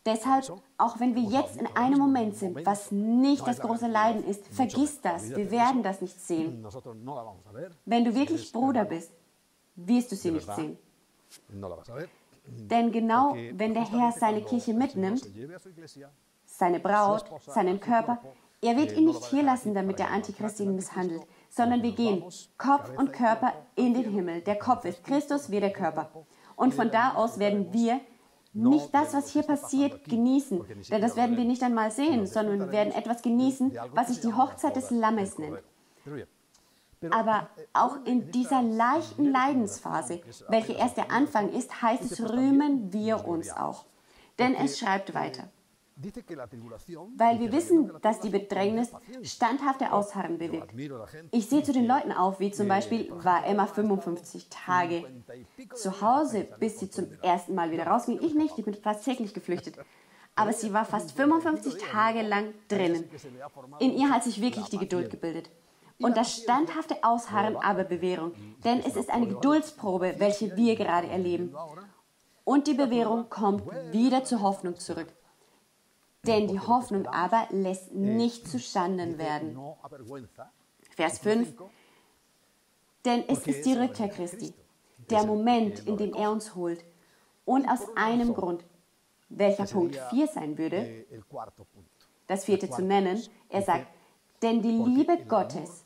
Deshalb, 0.05 0.53
auch 0.77 0.99
wenn 1.01 1.15
wir 1.15 1.23
jetzt 1.23 1.57
in 1.57 1.67
einem 1.75 1.99
Moment 1.99 2.35
sind, 2.37 2.65
was 2.65 2.91
nicht 2.91 3.45
das 3.45 3.59
große 3.59 3.87
Leiden 3.87 4.23
ist, 4.23 4.47
vergiss 4.47 5.01
das. 5.01 5.29
Wir 5.35 5.51
werden 5.51 5.83
das 5.83 6.01
nicht 6.01 6.19
sehen. 6.19 6.65
Wenn 7.85 8.05
du 8.05 8.15
wirklich 8.15 8.51
Bruder 8.53 8.85
bist, 8.85 9.11
wirst 9.75 10.11
du 10.11 10.15
sie 10.15 10.31
nicht 10.31 10.49
sehen. 10.55 10.77
Denn 12.47 12.91
genau 12.91 13.35
wenn 13.53 13.73
der 13.73 13.89
Herr 13.89 14.11
seine 14.11 14.41
Kirche 14.41 14.73
mitnimmt, 14.73 15.27
seine 16.45 16.79
Braut, 16.79 17.25
seinen 17.45 17.79
Körper, 17.79 18.19
er 18.61 18.75
wird 18.75 18.97
ihn 18.97 19.05
nicht 19.05 19.23
hier 19.25 19.43
lassen, 19.43 19.75
damit 19.75 19.99
der 19.99 20.11
Antichrist 20.11 20.59
ihn 20.59 20.75
misshandelt, 20.75 21.21
sondern 21.49 21.83
wir 21.83 21.91
gehen 21.91 22.23
Kopf 22.57 22.89
und 22.97 23.13
Körper 23.13 23.53
in 23.75 23.93
den 23.93 24.11
Himmel. 24.11 24.41
Der 24.41 24.57
Kopf 24.57 24.85
ist 24.85 25.03
Christus, 25.03 25.51
wir 25.51 25.61
der 25.61 25.73
Körper. 25.73 26.09
Und 26.55 26.73
von 26.73 26.89
da 26.89 27.13
aus 27.13 27.37
werden 27.37 27.71
wir 27.71 27.99
nicht 28.53 28.91
das, 28.93 29.13
was 29.13 29.29
hier 29.29 29.43
passiert, 29.43 30.05
genießen, 30.05 30.63
denn 30.89 31.01
das 31.01 31.15
werden 31.15 31.37
wir 31.37 31.45
nicht 31.45 31.61
einmal 31.61 31.91
sehen, 31.91 32.25
sondern 32.25 32.59
wir 32.59 32.71
werden 32.71 32.91
etwas 32.93 33.21
genießen, 33.21 33.77
was 33.91 34.07
sich 34.07 34.21
die 34.21 34.33
Hochzeit 34.33 34.75
des 34.75 34.89
Lammes 34.89 35.37
nennt. 35.37 35.59
Aber 37.11 37.49
auch 37.73 37.97
in 38.05 38.31
dieser 38.31 38.61
leichten 38.61 39.31
Leidensphase, 39.31 40.21
welche 40.49 40.73
erst 40.73 40.97
der 40.97 41.11
Anfang 41.11 41.49
ist, 41.49 41.81
heißt 41.81 42.03
es, 42.11 42.29
rühmen 42.31 42.91
wir 42.91 43.27
uns 43.27 43.51
auch. 43.51 43.85
Denn 44.39 44.55
es 44.55 44.79
schreibt 44.79 45.13
weiter. 45.13 45.49
Weil 47.15 47.39
wir 47.39 47.51
wissen, 47.51 47.91
dass 48.03 48.19
die 48.19 48.29
Bedrängnis 48.29 48.91
standhafte 49.23 49.91
Ausharren 49.91 50.37
bewirkt. 50.37 50.73
Ich 51.31 51.49
sehe 51.49 51.63
zu 51.63 51.73
den 51.73 51.87
Leuten 51.87 52.11
auf, 52.11 52.39
wie 52.39 52.51
zum 52.51 52.67
Beispiel 52.67 53.11
war 53.23 53.45
Emma 53.47 53.65
55 53.65 54.47
Tage 54.49 55.05
zu 55.73 56.01
Hause, 56.01 56.47
bis 56.59 56.79
sie 56.79 56.91
zum 56.91 57.07
ersten 57.23 57.55
Mal 57.55 57.71
wieder 57.71 57.87
rausging. 57.87 58.19
Ich 58.21 58.35
nicht, 58.35 58.57
ich 58.57 58.65
bin 58.65 58.75
fast 58.75 59.05
täglich 59.05 59.33
geflüchtet. 59.33 59.77
Aber 60.35 60.53
sie 60.53 60.71
war 60.71 60.85
fast 60.85 61.11
55 61.17 61.77
Tage 61.91 62.21
lang 62.21 62.53
drinnen. 62.67 63.09
In 63.79 63.97
ihr 63.97 64.11
hat 64.11 64.23
sich 64.23 64.39
wirklich 64.39 64.65
die 64.65 64.77
Geduld 64.77 65.09
gebildet. 65.09 65.49
Und 65.99 66.15
das 66.15 66.37
standhafte 66.37 67.03
Ausharren 67.03 67.57
aber 67.57 67.83
Bewährung. 67.83 68.33
Denn 68.63 68.79
es 68.79 68.95
ist 68.95 69.09
eine 69.09 69.27
Geduldsprobe, 69.27 70.15
welche 70.17 70.55
wir 70.55 70.75
gerade 70.75 71.07
erleben. 71.07 71.55
Und 72.43 72.67
die 72.67 72.75
Bewährung 72.75 73.29
kommt 73.29 73.65
wieder 73.91 74.23
zur 74.23 74.41
Hoffnung 74.41 74.77
zurück. 74.77 75.11
Denn 76.25 76.47
die 76.47 76.59
Hoffnung 76.59 77.07
aber 77.07 77.47
lässt 77.51 77.93
nicht 77.93 78.47
zu 78.47 78.59
Schanden 78.59 79.17
werden. 79.17 79.57
Vers 80.95 81.19
5. 81.19 81.53
Denn 83.05 83.23
es 83.27 83.47
ist 83.47 83.65
die 83.65 83.73
Rückkehr 83.73 84.09
Christi, 84.09 84.53
der 85.09 85.25
Moment, 85.25 85.87
in 85.87 85.97
dem 85.97 86.13
er 86.13 86.31
uns 86.31 86.55
holt. 86.55 86.83
Und 87.45 87.67
aus 87.69 87.79
einem 87.95 88.33
Grund, 88.33 88.65
welcher 89.29 89.65
Punkt 89.65 89.95
4 90.09 90.27
sein 90.27 90.57
würde, 90.57 91.05
das 92.27 92.45
vierte 92.45 92.69
zu 92.69 92.81
nennen, 92.81 93.21
er 93.49 93.61
sagt, 93.61 93.87
denn 94.41 94.61
die 94.61 94.71
Liebe 94.71 95.17
Gottes 95.25 95.85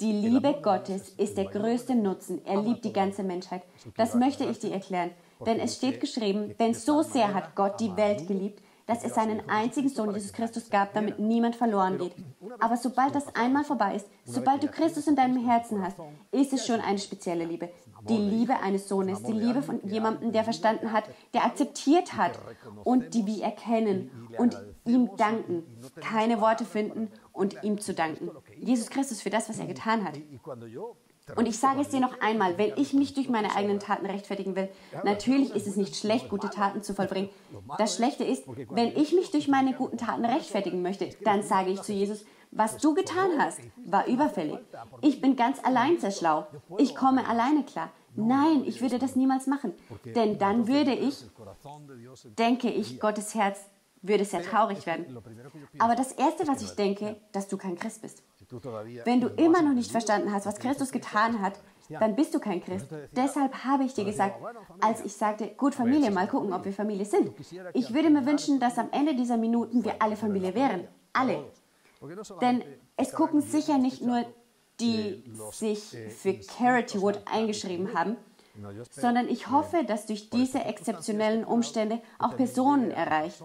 die 0.00 0.12
Liebe 0.12 0.54
Gottes 0.60 1.10
ist 1.10 1.36
der 1.36 1.44
größte 1.44 1.94
Nutzen. 1.94 2.44
Er 2.44 2.60
liebt 2.60 2.84
die 2.84 2.92
ganze 2.92 3.22
Menschheit. 3.22 3.62
Das 3.96 4.14
möchte 4.14 4.44
ich 4.44 4.58
dir 4.58 4.72
erklären. 4.72 5.10
Denn 5.46 5.60
es 5.60 5.76
steht 5.76 6.00
geschrieben, 6.00 6.54
denn 6.58 6.74
so 6.74 7.02
sehr 7.02 7.34
hat 7.34 7.54
Gott 7.54 7.80
die 7.80 7.96
Welt 7.96 8.26
geliebt, 8.26 8.62
dass 8.86 9.04
es 9.04 9.14
seinen 9.14 9.48
einzigen 9.48 9.88
Sohn 9.88 10.12
Jesus 10.14 10.32
Christus 10.32 10.70
gab, 10.70 10.92
damit 10.94 11.18
niemand 11.18 11.56
verloren 11.56 11.98
geht. 11.98 12.14
Aber 12.60 12.76
sobald 12.76 13.14
das 13.14 13.34
einmal 13.34 13.64
vorbei 13.64 13.96
ist, 13.96 14.06
sobald 14.24 14.62
du 14.62 14.68
Christus 14.68 15.06
in 15.06 15.16
deinem 15.16 15.44
Herzen 15.44 15.82
hast, 15.82 15.96
ist 16.30 16.52
es 16.52 16.66
schon 16.66 16.80
eine 16.80 16.98
spezielle 16.98 17.44
Liebe. 17.44 17.70
Die 18.08 18.16
Liebe 18.16 18.58
eines 18.58 18.88
Sohnes, 18.88 19.22
die 19.22 19.32
Liebe 19.32 19.62
von 19.62 19.80
jemandem, 19.88 20.32
der 20.32 20.44
verstanden 20.44 20.92
hat, 20.92 21.04
der 21.34 21.44
akzeptiert 21.44 22.16
hat 22.16 22.38
und 22.84 23.14
die 23.14 23.26
wir 23.26 23.44
erkennen 23.44 24.10
und 24.38 24.60
ihm 24.84 25.10
danken, 25.16 25.62
keine 26.00 26.40
Worte 26.40 26.64
finden 26.64 27.08
und 27.32 27.62
ihm 27.62 27.78
zu 27.78 27.94
danken. 27.94 28.30
Jesus 28.58 28.90
Christus 28.90 29.22
für 29.22 29.30
das, 29.30 29.48
was 29.48 29.58
er 29.58 29.66
getan 29.66 30.04
hat. 30.04 30.14
Und 31.36 31.46
ich 31.46 31.58
sage 31.58 31.80
es 31.80 31.88
dir 31.88 32.00
noch 32.00 32.20
einmal, 32.20 32.58
wenn 32.58 32.72
ich 32.76 32.92
mich 32.92 33.14
durch 33.14 33.28
meine 33.28 33.54
eigenen 33.54 33.78
Taten 33.78 34.06
rechtfertigen 34.06 34.56
will, 34.56 34.68
natürlich 35.04 35.54
ist 35.54 35.66
es 35.66 35.76
nicht 35.76 35.96
schlecht, 35.96 36.28
gute 36.28 36.50
Taten 36.50 36.82
zu 36.82 36.94
vollbringen. 36.94 37.30
Das 37.78 37.96
Schlechte 37.96 38.24
ist, 38.24 38.44
wenn 38.70 38.88
ich 38.96 39.12
mich 39.12 39.30
durch 39.30 39.48
meine 39.48 39.72
guten 39.74 39.98
Taten 39.98 40.24
rechtfertigen 40.24 40.82
möchte, 40.82 41.10
dann 41.24 41.42
sage 41.42 41.70
ich 41.70 41.82
zu 41.82 41.92
Jesus, 41.92 42.24
was 42.50 42.76
du 42.76 42.94
getan 42.94 43.30
hast, 43.38 43.60
war 43.86 44.06
überfällig. 44.06 44.58
Ich 45.00 45.20
bin 45.20 45.36
ganz 45.36 45.58
allein 45.64 45.98
sehr 45.98 46.10
schlau. 46.10 46.46
Ich 46.76 46.94
komme 46.94 47.26
alleine 47.26 47.64
klar. 47.64 47.90
Nein, 48.14 48.64
ich 48.66 48.82
würde 48.82 48.98
das 48.98 49.16
niemals 49.16 49.46
machen. 49.46 49.72
Denn 50.04 50.38
dann 50.38 50.68
würde 50.68 50.92
ich, 50.92 51.24
denke 52.38 52.68
ich, 52.68 53.00
Gottes 53.00 53.34
Herz 53.34 53.58
würde 54.02 54.24
sehr 54.24 54.42
traurig 54.42 54.84
werden. 54.84 55.18
Aber 55.78 55.94
das 55.94 56.12
Erste, 56.12 56.46
was 56.46 56.60
ich 56.60 56.72
denke, 56.72 57.16
dass 57.32 57.48
du 57.48 57.56
kein 57.56 57.78
Christ 57.78 58.02
bist. 58.02 58.22
Wenn 59.04 59.20
du 59.20 59.28
immer 59.28 59.62
noch 59.62 59.74
nicht 59.74 59.90
verstanden 59.90 60.32
hast, 60.32 60.46
was 60.46 60.58
Christus 60.58 60.92
getan 60.92 61.40
hat, 61.40 61.54
dann 61.88 62.16
bist 62.16 62.34
du 62.34 62.38
kein 62.38 62.62
Christ. 62.62 62.86
Deshalb 63.12 63.64
habe 63.64 63.84
ich 63.84 63.94
dir 63.94 64.04
gesagt, 64.04 64.36
als 64.80 65.04
ich 65.04 65.14
sagte, 65.14 65.48
gut 65.48 65.74
Familie, 65.74 66.10
mal 66.10 66.28
gucken, 66.28 66.52
ob 66.52 66.64
wir 66.64 66.72
Familie 66.72 67.04
sind. 67.04 67.32
Ich 67.74 67.92
würde 67.92 68.10
mir 68.10 68.24
wünschen, 68.26 68.60
dass 68.60 68.78
am 68.78 68.90
Ende 68.92 69.14
dieser 69.14 69.36
Minuten 69.36 69.84
wir 69.84 70.00
alle 70.00 70.16
Familie 70.16 70.54
wären. 70.54 70.88
Alle. 71.12 71.44
Denn 72.40 72.62
es 72.96 73.12
gucken 73.12 73.40
sicher 73.40 73.78
nicht 73.78 74.02
nur 74.02 74.24
die 74.80 75.22
sich 75.52 75.96
für 76.18 76.40
Charity 76.42 77.00
Wood 77.00 77.20
eingeschrieben 77.26 77.94
haben, 77.94 78.16
sondern 78.90 79.28
ich 79.28 79.50
hoffe, 79.50 79.84
dass 79.84 80.06
durch 80.06 80.30
diese 80.30 80.64
exzeptionellen 80.64 81.44
Umstände 81.44 82.00
auch 82.18 82.36
Personen 82.36 82.90
erreicht. 82.90 83.42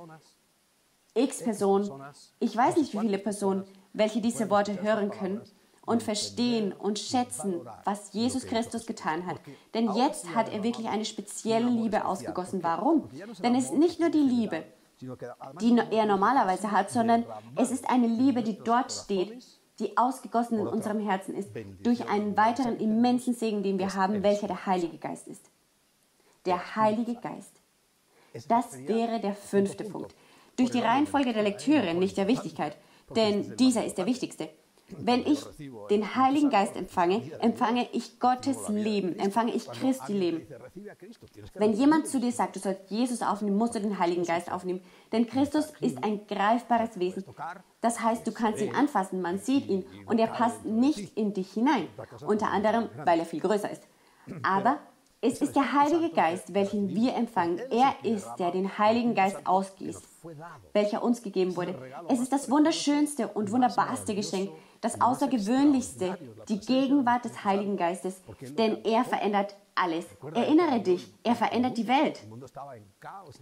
X 1.13 1.43
Personen, 1.43 1.91
ich 2.39 2.55
weiß 2.55 2.77
nicht 2.77 2.93
wie 2.93 2.99
viele 2.99 3.17
Personen, 3.17 3.63
welche 3.97 4.21
diese 4.21 4.49
Worte 4.49 4.81
hören 4.81 5.09
können 5.09 5.41
und 5.85 6.03
verstehen 6.03 6.73
und 6.73 6.99
schätzen, 6.99 7.61
was 7.85 8.13
Jesus 8.13 8.45
Christus 8.45 8.85
getan 8.85 9.25
hat. 9.25 9.37
Denn 9.73 9.93
jetzt 9.93 10.35
hat 10.35 10.51
er 10.53 10.63
wirklich 10.63 10.89
eine 10.89 11.05
spezielle 11.05 11.69
Liebe 11.69 12.05
ausgegossen. 12.05 12.61
Warum? 12.61 13.09
Denn 13.41 13.55
es 13.55 13.65
ist 13.65 13.73
nicht 13.73 13.99
nur 13.99 14.09
die 14.09 14.17
Liebe, 14.17 14.63
die 14.99 15.77
er 15.91 16.05
normalerweise 16.05 16.71
hat, 16.71 16.91
sondern 16.91 17.23
es 17.55 17.71
ist 17.71 17.89
eine 17.89 18.07
Liebe, 18.07 18.43
die 18.43 18.57
dort 18.57 18.91
steht, 18.91 19.43
die 19.79 19.97
ausgegossen 19.97 20.59
in 20.59 20.67
unserem 20.67 20.99
Herzen 20.99 21.35
ist, 21.35 21.49
durch 21.83 22.09
einen 22.09 22.35
weiteren 22.35 22.79
immensen 22.79 23.33
Segen, 23.33 23.63
den 23.63 23.79
wir 23.79 23.93
haben, 23.93 24.23
welcher 24.23 24.47
der 24.47 24.65
Heilige 24.65 24.97
Geist 24.97 25.27
ist. 25.27 25.45
Der 26.45 26.75
Heilige 26.75 27.15
Geist. 27.15 27.61
Das 28.47 28.77
wäre 28.87 29.19
der 29.19 29.33
fünfte 29.33 29.83
Punkt. 29.83 30.13
Durch 30.55 30.71
die 30.71 30.79
Reihenfolge 30.79 31.31
der 31.31 31.43
Lektüre, 31.43 31.93
nicht 31.93 32.17
der 32.17 32.27
Wichtigkeit, 32.27 32.75
denn 33.15 33.55
dieser 33.57 33.85
ist 33.85 33.97
der 33.97 34.05
wichtigste. 34.05 34.49
Wenn 34.89 35.25
ich 35.25 35.43
den 35.89 36.15
Heiligen 36.15 36.49
Geist 36.49 36.75
empfange, 36.77 37.21
empfange 37.39 37.89
ich 37.91 38.21
Gottes 38.21 38.69
Leben, 38.69 39.19
empfange 39.19 39.53
ich 39.53 39.69
Christi 39.69 40.13
Leben. 40.13 40.47
Wenn 41.55 41.73
jemand 41.73 42.07
zu 42.07 42.21
dir 42.21 42.31
sagt, 42.31 42.55
du 42.55 42.59
sollst 42.59 42.89
Jesus 42.89 43.21
aufnehmen, 43.21 43.57
musst 43.57 43.75
du 43.75 43.81
den 43.81 43.99
Heiligen 43.99 44.23
Geist 44.23 44.49
aufnehmen. 44.49 44.81
Denn 45.11 45.27
Christus 45.27 45.73
ist 45.81 46.01
ein 46.03 46.25
greifbares 46.25 46.97
Wesen. 46.99 47.25
Das 47.81 47.99
heißt, 47.99 48.25
du 48.25 48.31
kannst 48.31 48.61
ihn 48.61 48.73
anfassen, 48.73 49.21
man 49.21 49.39
sieht 49.39 49.67
ihn 49.67 49.85
und 50.05 50.19
er 50.19 50.27
passt 50.27 50.63
nicht 50.63 51.17
in 51.17 51.33
dich 51.33 51.51
hinein. 51.51 51.87
Unter 52.25 52.49
anderem, 52.49 52.89
weil 53.03 53.19
er 53.19 53.25
viel 53.25 53.41
größer 53.41 53.69
ist. 53.69 53.83
Aber 54.41 54.79
es 55.19 55.41
ist 55.41 55.55
der 55.55 55.73
Heilige 55.73 56.11
Geist, 56.11 56.53
welchen 56.53 56.95
wir 56.95 57.15
empfangen. 57.15 57.59
Er 57.71 57.95
ist, 58.03 58.35
der 58.37 58.51
den 58.51 58.77
Heiligen 58.77 59.15
Geist 59.15 59.45
ausgießt, 59.45 60.16
welcher 60.73 61.03
uns 61.03 61.21
gegeben 61.21 61.55
wurde. 61.55 61.75
Es 62.09 62.19
ist 62.19 62.31
das 62.31 62.49
wunderschönste 62.49 63.27
und 63.29 63.51
wunderbarste 63.51 64.15
Geschenk, 64.15 64.51
das 64.81 65.01
Außergewöhnlichste, 65.01 66.17
die 66.47 66.59
Gegenwart 66.59 67.25
des 67.25 67.43
Heiligen 67.43 67.77
Geistes, 67.77 68.21
denn 68.57 68.83
er 68.85 69.03
verändert 69.03 69.55
alles. 69.75 70.05
Erinnere 70.33 70.81
dich, 70.81 71.13
er 71.23 71.35
verändert 71.35 71.77
die 71.77 71.87
Welt. 71.87 72.21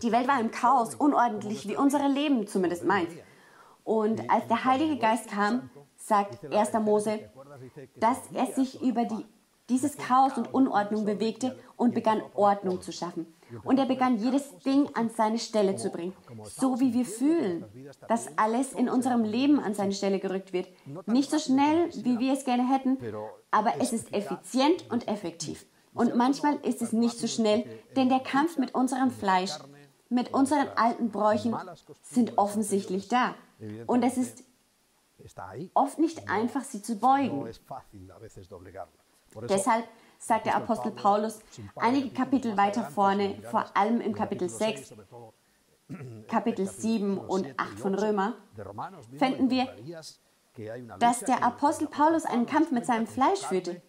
Die 0.02 0.12
Welt 0.12 0.28
war 0.28 0.40
im 0.40 0.52
Chaos, 0.52 0.96
unordentlich, 0.96 1.68
wie 1.68 1.76
unsere 1.76 2.08
Leben 2.08 2.48
zumindest 2.48 2.86
meint. 2.86 3.10
Und 3.84 4.30
als 4.30 4.48
der 4.48 4.66
Heilige 4.66 4.98
Geist 4.98 5.30
kam, 5.30 5.70
sagt 5.98 6.54
1. 6.54 6.74
Mose, 6.74 7.20
dass 7.98 8.18
er 8.34 8.48
sich 8.48 8.82
über 8.82 9.06
die 9.06 9.26
dieses 9.70 9.98
Chaos 9.98 10.38
und 10.38 10.54
Unordnung 10.54 11.06
bewegte 11.06 11.58
und 11.76 11.96
begann 11.96 12.22
Ordnung 12.36 12.82
zu 12.82 12.92
schaffen. 12.92 13.26
Und 13.64 13.80
er 13.80 13.86
begann 13.86 14.18
jedes 14.18 14.58
Ding 14.60 14.90
an 14.96 15.10
seine 15.10 15.40
Stelle 15.40 15.76
zu 15.76 15.90
bringen, 15.90 16.14
so 16.44 16.80
wie 16.80 16.94
wir 16.94 17.06
fühlen, 17.06 17.66
dass 18.08 18.38
alles 18.38 18.74
in 18.74 18.90
unserem 18.90 19.24
Leben 19.24 19.60
an 19.60 19.74
seine 19.74 19.94
Stelle 19.94 20.20
gerückt 20.20 20.54
wird. 20.54 20.68
Nicht 21.06 21.30
so 21.30 21.40
schnell, 21.40 21.90
wie 21.94 22.20
wir 22.20 22.34
es 22.34 22.46
gerne 22.46 22.68
hätten, 22.68 22.98
aber 23.52 23.74
es 23.80 23.94
ist 23.94 24.14
effizient 24.14 24.90
und 24.92 25.08
effektiv. 25.08 25.66
Und 25.94 26.16
manchmal 26.16 26.58
ist 26.58 26.82
es 26.82 26.92
nicht 26.92 27.18
so 27.18 27.28
schnell, 27.28 27.66
denn 27.96 28.10
der 28.10 28.20
Kampf 28.20 28.58
mit 28.58 28.76
unserem 28.76 29.12
Fleisch, 29.12 29.52
mit 30.10 30.34
unseren 30.34 30.68
alten 30.76 31.10
Bräuchen 31.10 31.56
sind 32.02 32.38
offensichtlich 32.38 33.08
da. 33.08 33.36
Und 33.88 34.04
es 34.04 34.18
ist 34.18 34.44
oft 35.74 36.00
nicht 36.00 36.30
einfach, 36.30 36.64
sie 36.64 36.82
zu 36.82 36.98
beugen. 36.98 37.48
Deshalb 39.50 39.86
sagt 40.20 40.46
der 40.46 40.56
Apostel 40.56 40.92
Paulus 40.92 41.40
einige 41.76 42.10
Kapitel 42.10 42.58
weiter 42.58 42.84
vorne, 42.84 43.36
vor 43.50 43.66
allem 43.76 44.02
im 44.02 44.14
Kapitel 44.14 44.50
6, 44.50 44.94
Kapitel 46.28 46.68
7 46.68 47.18
und 47.18 47.48
8 47.58 47.80
von 47.80 47.96
Römer, 47.96 48.34
finden 49.18 49.50
wir, 49.50 49.68
dass 51.00 51.20
der 51.20 51.44
Apostel 51.44 51.88
Paulus 51.88 52.26
einen 52.26 52.46
Kampf 52.46 52.72
mit 52.72 52.86
seinem 52.86 53.08
Fleisch 53.08 53.42
führte. 53.42 53.82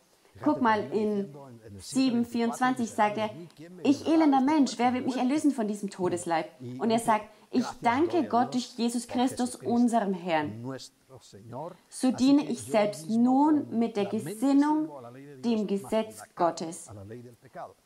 Guck 0.43 0.61
mal, 0.61 0.81
in 0.93 1.35
7,24 1.79 2.87
sagt 2.87 3.17
er, 3.17 3.31
ich 3.83 4.07
elender 4.07 4.43
Mensch, 4.43 4.75
wer 4.77 4.93
wird 4.93 5.07
mich 5.07 5.17
erlösen 5.17 5.51
von 5.51 5.67
diesem 5.67 5.89
Todesleib? 5.89 6.51
Und 6.79 6.91
er 6.91 6.99
sagt, 6.99 7.25
ich 7.51 7.65
danke 7.81 8.25
Gott 8.25 8.53
durch 8.53 8.75
Jesus 8.77 9.09
Christus, 9.09 9.57
unserem 9.57 10.13
Herrn. 10.13 10.77
So 11.89 12.11
diene 12.11 12.45
ich 12.51 12.63
selbst 12.63 13.09
nun 13.09 13.79
mit 13.79 13.97
der 13.97 14.07
Gesinnung 14.07 14.91
dem 15.47 15.67
Gesetz 15.67 16.23
Gottes. 16.35 16.91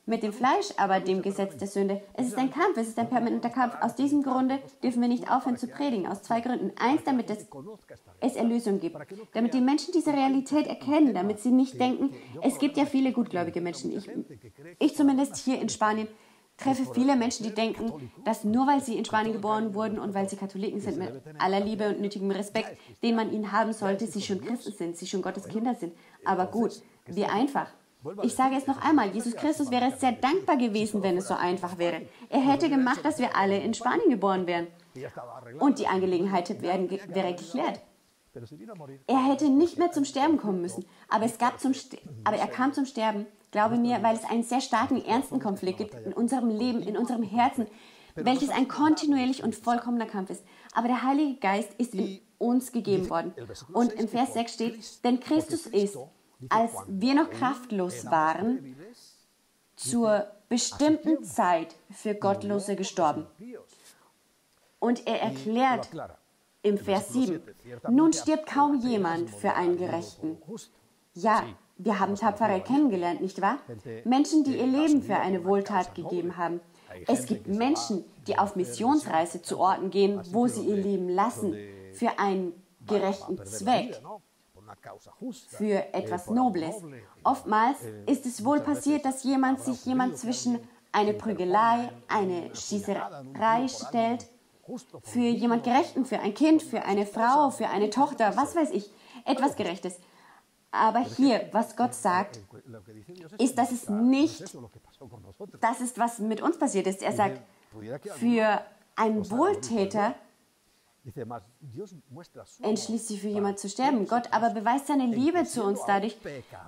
Mit 0.06 0.22
dem 0.22 0.32
Fleisch 0.32 0.68
aber 0.76 1.00
dem 1.00 1.22
Gesetz 1.22 1.56
der 1.58 1.68
Sünde. 1.68 2.00
Es 2.14 2.28
ist 2.28 2.38
ein 2.38 2.50
Kampf, 2.50 2.76
es 2.76 2.88
ist 2.88 2.98
ein 2.98 3.08
permanenter 3.08 3.50
Kampf. 3.50 3.74
Aus 3.80 3.94
diesem 3.94 4.22
Grunde 4.22 4.58
dürfen 4.82 5.02
wir 5.02 5.08
nicht 5.08 5.30
aufhören 5.30 5.56
zu 5.56 5.68
predigen. 5.68 6.06
Aus 6.06 6.22
zwei 6.22 6.40
Gründen. 6.40 6.72
Eins, 6.78 7.02
damit 7.04 7.28
es, 7.30 7.46
es 8.20 8.36
Erlösung 8.36 8.80
gibt. 8.80 8.96
Damit 9.34 9.54
die 9.54 9.60
Menschen 9.60 9.92
diese 9.92 10.12
Realität 10.12 10.66
erkennen. 10.66 11.14
Damit 11.14 11.40
sie 11.40 11.50
nicht 11.50 11.78
denken, 11.78 12.14
es 12.40 12.58
gibt 12.58 12.76
ja 12.76 12.86
viele 12.86 13.12
gutgläubige 13.12 13.60
Menschen. 13.60 13.96
Ich, 13.96 14.10
ich 14.78 14.96
zumindest 14.96 15.36
hier 15.36 15.60
in 15.60 15.68
Spanien 15.68 16.08
treffe 16.60 16.84
viele 16.92 17.16
Menschen, 17.16 17.44
die 17.44 17.54
denken, 17.54 18.10
dass 18.24 18.44
nur 18.44 18.66
weil 18.66 18.82
sie 18.82 18.96
in 18.96 19.04
Spanien 19.04 19.32
geboren 19.32 19.74
wurden 19.74 19.98
und 19.98 20.14
weil 20.14 20.28
sie 20.28 20.36
Katholiken 20.36 20.80
sind, 20.80 20.98
mit 20.98 21.10
aller 21.38 21.60
Liebe 21.60 21.88
und 21.88 22.00
nötigem 22.00 22.30
Respekt, 22.30 22.76
den 23.02 23.16
man 23.16 23.32
ihnen 23.32 23.52
haben 23.52 23.72
sollte, 23.72 24.06
sie 24.06 24.20
schon 24.20 24.40
Christen 24.40 24.72
sind, 24.72 24.96
sie 24.96 25.06
schon 25.06 25.22
Gottes 25.22 25.48
Kinder 25.48 25.74
sind. 25.74 25.94
Aber 26.24 26.46
gut, 26.46 26.82
wie 27.14 27.24
einfach. 27.24 27.68
Ich 28.22 28.34
sage 28.34 28.56
es 28.56 28.66
noch 28.66 28.80
einmal, 28.82 29.10
Jesus 29.10 29.36
Christus 29.36 29.70
wäre 29.70 29.92
sehr 29.98 30.12
dankbar 30.12 30.56
gewesen, 30.56 31.02
wenn 31.02 31.18
es 31.18 31.28
so 31.28 31.34
einfach 31.34 31.76
wäre. 31.76 32.02
Er 32.30 32.40
hätte 32.40 32.70
gemacht, 32.70 33.04
dass 33.04 33.18
wir 33.18 33.36
alle 33.36 33.58
in 33.58 33.74
Spanien 33.74 34.08
geboren 34.08 34.46
wären. 34.46 34.68
Und 35.58 35.78
die 35.78 35.86
Angelegenheit 35.86 36.62
wäre 36.62 37.34
geklärt. 37.34 37.80
Er 39.06 39.26
hätte 39.26 39.50
nicht 39.50 39.78
mehr 39.78 39.92
zum 39.92 40.04
Sterben 40.04 40.38
kommen 40.38 40.62
müssen, 40.62 40.86
aber, 41.08 41.24
es 41.24 41.36
gab 41.36 41.60
zum 41.60 41.74
aber 42.24 42.36
er 42.36 42.46
kam 42.46 42.72
zum 42.72 42.86
Sterben 42.86 43.26
Glaube 43.50 43.76
mir, 43.76 44.02
weil 44.02 44.14
es 44.14 44.24
einen 44.24 44.44
sehr 44.44 44.60
starken, 44.60 45.04
ernsten 45.04 45.40
Konflikt 45.40 45.78
gibt 45.78 45.94
in 45.94 46.12
unserem 46.12 46.50
Leben, 46.50 46.82
in 46.82 46.96
unserem 46.96 47.22
Herzen, 47.22 47.66
welches 48.14 48.50
ein 48.50 48.68
kontinuierlich 48.68 49.42
und 49.42 49.56
vollkommener 49.56 50.06
Kampf 50.06 50.30
ist. 50.30 50.44
Aber 50.74 50.88
der 50.88 51.02
Heilige 51.02 51.40
Geist 51.40 51.72
ist 51.78 51.94
in 51.94 52.20
uns 52.38 52.70
gegeben 52.70 53.10
worden. 53.10 53.34
Und 53.72 53.92
im 53.92 54.08
Vers 54.08 54.34
6 54.34 54.54
steht, 54.54 55.04
denn 55.04 55.18
Christus 55.20 55.66
ist, 55.66 55.98
als 56.48 56.72
wir 56.88 57.14
noch 57.14 57.30
kraftlos 57.30 58.06
waren, 58.06 58.76
zur 59.76 60.26
bestimmten 60.48 61.24
Zeit 61.24 61.74
für 61.90 62.14
Gottlose 62.14 62.76
gestorben. 62.76 63.26
Und 64.78 65.06
er 65.06 65.22
erklärt 65.22 65.88
im 66.62 66.78
Vers 66.78 67.12
7, 67.12 67.42
nun 67.88 68.12
stirbt 68.12 68.46
kaum 68.46 68.80
jemand 68.80 69.30
für 69.30 69.54
einen 69.54 69.76
Gerechten. 69.76 70.38
Ja, 71.14 71.44
wir 71.76 71.98
haben 71.98 72.14
Tapferkeit 72.14 72.66
kennengelernt, 72.66 73.20
nicht 73.20 73.40
wahr? 73.40 73.58
Menschen, 74.04 74.44
die 74.44 74.58
ihr 74.58 74.66
Leben 74.66 75.02
für 75.02 75.16
eine 75.16 75.44
Wohltat 75.44 75.94
gegeben 75.94 76.36
haben. 76.36 76.60
Es 77.06 77.26
gibt 77.26 77.46
Menschen, 77.46 78.04
die 78.26 78.38
auf 78.38 78.56
Missionsreise 78.56 79.40
zu 79.40 79.58
Orten 79.58 79.90
gehen, 79.90 80.20
wo 80.32 80.46
sie 80.46 80.66
ihr 80.66 80.76
Leben 80.76 81.08
lassen 81.08 81.56
für 81.94 82.18
einen 82.18 82.52
gerechten 82.86 83.44
Zweck, 83.46 84.00
für 85.48 85.94
etwas 85.94 86.28
Nobles. 86.28 86.76
Oftmals 87.24 87.78
ist 88.06 88.26
es 88.26 88.44
wohl 88.44 88.60
passiert, 88.60 89.04
dass 89.04 89.24
jemand 89.24 89.60
sich 89.60 89.84
jemand 89.84 90.18
zwischen 90.18 90.58
eine 90.92 91.14
Prügelei, 91.14 91.90
eine 92.08 92.54
Schießerei 92.54 93.68
stellt, 93.68 94.26
für 95.02 95.18
jemand 95.18 95.64
Gerechten, 95.64 96.04
für 96.04 96.20
ein 96.20 96.34
Kind, 96.34 96.62
für 96.62 96.82
eine 96.82 97.06
Frau, 97.06 97.50
für 97.50 97.68
eine 97.68 97.90
Tochter, 97.90 98.36
was 98.36 98.54
weiß 98.54 98.70
ich, 98.70 98.90
etwas 99.24 99.56
Gerechtes. 99.56 99.98
Aber 100.70 101.00
hier, 101.00 101.48
was 101.52 101.76
Gott 101.76 101.94
sagt, 101.94 102.40
ist, 103.38 103.58
dass 103.58 103.72
es 103.72 103.88
nicht 103.88 104.40
das 105.60 105.80
ist, 105.80 105.98
was 105.98 106.20
mit 106.20 106.40
uns 106.40 106.58
passiert 106.58 106.86
ist. 106.86 107.02
Er 107.02 107.12
sagt, 107.12 107.40
für 108.16 108.60
einen 108.94 109.28
Wohltäter 109.30 110.14
entschließt 112.62 113.08
sich 113.08 113.20
für 113.20 113.28
jemand 113.28 113.58
zu 113.58 113.68
sterben. 113.68 114.06
Gott 114.06 114.32
aber 114.32 114.50
beweist 114.50 114.86
seine 114.86 115.06
Liebe 115.06 115.44
zu 115.44 115.64
uns 115.64 115.80
dadurch, 115.86 116.16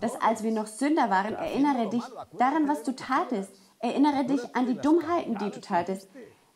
dass 0.00 0.20
als 0.20 0.42
wir 0.42 0.52
noch 0.52 0.66
Sünder 0.66 1.10
waren, 1.10 1.34
erinnere 1.34 1.90
dich 1.90 2.04
daran, 2.38 2.68
was 2.68 2.82
du 2.82 2.94
tatest. 2.94 3.50
Erinnere 3.78 4.24
dich 4.24 4.40
an 4.54 4.66
die 4.66 4.76
Dummheiten, 4.76 5.36
die 5.38 5.50
du 5.50 5.60
tatest. 5.60 6.08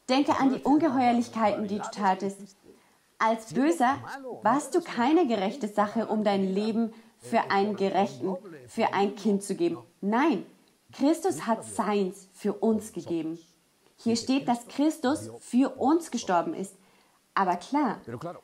Denke 0.09 0.39
an 0.39 0.55
die 0.55 0.61
Ungeheuerlichkeiten, 0.61 1.67
die 1.67 1.79
du 1.79 1.91
tatest. 1.91 2.39
Als 3.19 3.53
Böser 3.53 3.97
warst 4.43 4.75
du 4.75 4.81
keine 4.81 5.27
gerechte 5.27 5.69
Sache, 5.69 6.07
um 6.07 6.23
dein 6.23 6.55
Leben 6.55 6.93
für 7.19 7.51
einen 7.51 7.77
Gerechten, 7.77 8.37
für 8.69 8.95
ein 8.95 9.17
Kind 9.17 9.43
zu 9.43 9.55
geben. 9.55 9.79
Nein, 10.01 10.47
Christus 10.93 11.47
hat 11.47 11.65
seins 11.65 12.29
für 12.33 12.53
uns 12.53 12.93
gegeben. 12.93 13.39
Hier 13.97 14.17
steht, 14.17 14.47
dass 14.47 14.69
Christus 14.69 15.31
für 15.41 15.71
uns 15.77 16.11
gestorben 16.11 16.55
ist. 16.55 16.76
Aber 17.37 17.57
klar, 17.57 18.01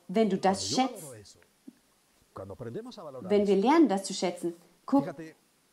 wenn 0.07 0.29
du 0.29 0.37
das 0.37 0.69
schätzt, 0.69 1.05
wenn 3.23 3.47
wir 3.47 3.57
lernen, 3.57 3.89
das 3.89 4.05
zu 4.05 4.13
schätzen, 4.13 4.55
guck, 4.85 5.15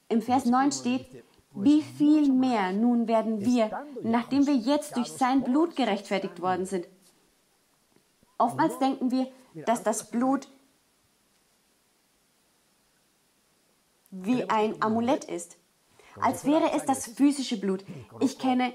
im 0.08 0.22
Vers 0.22 0.46
9 0.46 0.72
steht, 0.72 1.24
wie 1.52 1.82
viel 1.82 2.32
mehr 2.32 2.72
nun 2.72 3.10
werden 3.10 3.42
wir, 3.42 3.70
nachdem 4.04 4.48
wir 4.48 4.56
jetzt 4.56 4.96
durch 4.96 5.12
sein 5.12 5.44
Blut 5.44 5.76
gerechtfertigt 5.76 6.42
worden 6.42 6.66
sind. 6.66 6.88
Oftmals 8.38 8.80
denken 8.80 9.12
wir, 9.12 9.28
dass 9.66 9.84
das 9.84 10.10
Blut 10.10 10.48
wie 14.12 14.50
ein 14.50 14.82
Amulett 14.82 15.26
ist, 15.26 15.58
als 16.22 16.46
wäre 16.46 16.72
es 16.72 16.86
das 16.86 17.06
physische 17.06 17.60
Blut. 17.60 17.84
Ich 18.22 18.40
kenne, 18.40 18.74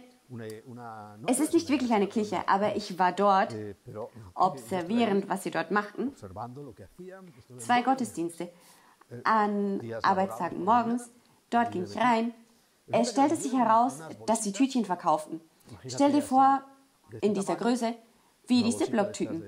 es 1.26 1.40
ist 1.40 1.52
nicht 1.52 1.68
wirklich 1.68 1.92
eine 1.92 2.06
Kirche, 2.06 2.48
aber 2.48 2.76
ich 2.76 2.98
war 2.98 3.12
dort, 3.12 3.54
observierend, 4.34 5.28
was 5.28 5.42
sie 5.42 5.50
dort 5.50 5.70
machten. 5.70 6.12
Zwei 7.58 7.82
Gottesdienste 7.82 8.50
an 9.22 9.80
Arbeitstagen 10.02 10.64
morgens. 10.64 11.10
Dort 11.50 11.72
ging 11.72 11.84
ich 11.84 11.96
rein 11.96 12.32
es 12.86 13.10
stellte 13.10 13.36
sich 13.36 13.52
heraus, 13.52 14.00
dass 14.26 14.44
sie 14.44 14.52
Tütchen 14.52 14.84
verkauften. 14.84 15.40
Stell 15.86 16.12
dir 16.12 16.22
vor, 16.22 16.62
in 17.20 17.34
dieser 17.34 17.56
Größe, 17.56 17.94
wie 18.46 18.62
die 18.62 18.76
Ziploc-Tüten. 18.76 19.42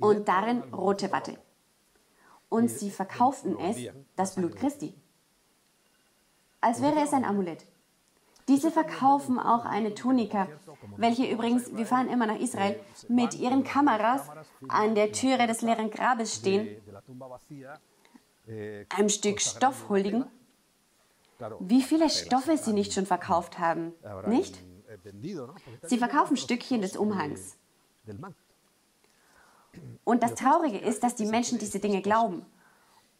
Und 0.00 0.28
darin 0.28 0.62
rote 0.72 1.12
Watte. 1.12 1.38
Und 2.48 2.68
sie 2.70 2.90
verkauften 2.90 3.58
es, 3.58 3.76
das 4.16 4.34
Blut 4.34 4.56
Christi. 4.56 4.94
Als 6.60 6.80
wäre 6.80 7.00
es 7.02 7.12
ein 7.12 7.24
Amulett. 7.24 7.66
Diese 8.48 8.70
verkaufen 8.70 9.38
auch 9.38 9.64
eine 9.64 9.94
Tunika, 9.94 10.48
welche 10.96 11.26
übrigens, 11.30 11.74
wir 11.74 11.86
fahren 11.86 12.08
immer 12.08 12.26
nach 12.26 12.38
Israel, 12.38 12.78
mit 13.08 13.34
ihren 13.34 13.64
Kameras 13.64 14.28
an 14.68 14.94
der 14.94 15.12
Türe 15.12 15.46
des 15.46 15.62
leeren 15.62 15.90
Grabes 15.90 16.34
stehen, 16.34 16.76
einem 18.90 19.08
Stück 19.08 19.40
Stoff 19.40 19.88
huldigen 19.88 20.26
wie 21.60 21.82
viele 21.82 22.10
Stoffe 22.10 22.56
sie 22.56 22.72
nicht 22.72 22.92
schon 22.92 23.06
verkauft 23.06 23.58
haben, 23.58 23.92
nicht? 24.26 24.62
Sie 25.82 25.98
verkaufen 25.98 26.36
Stückchen 26.36 26.80
des 26.80 26.96
Umhangs. 26.96 27.56
Und 30.04 30.22
das 30.22 30.34
Traurige 30.34 30.78
ist, 30.78 31.02
dass 31.02 31.16
die 31.16 31.26
Menschen 31.26 31.58
diese 31.58 31.80
Dinge 31.80 32.00
glauben. 32.00 32.46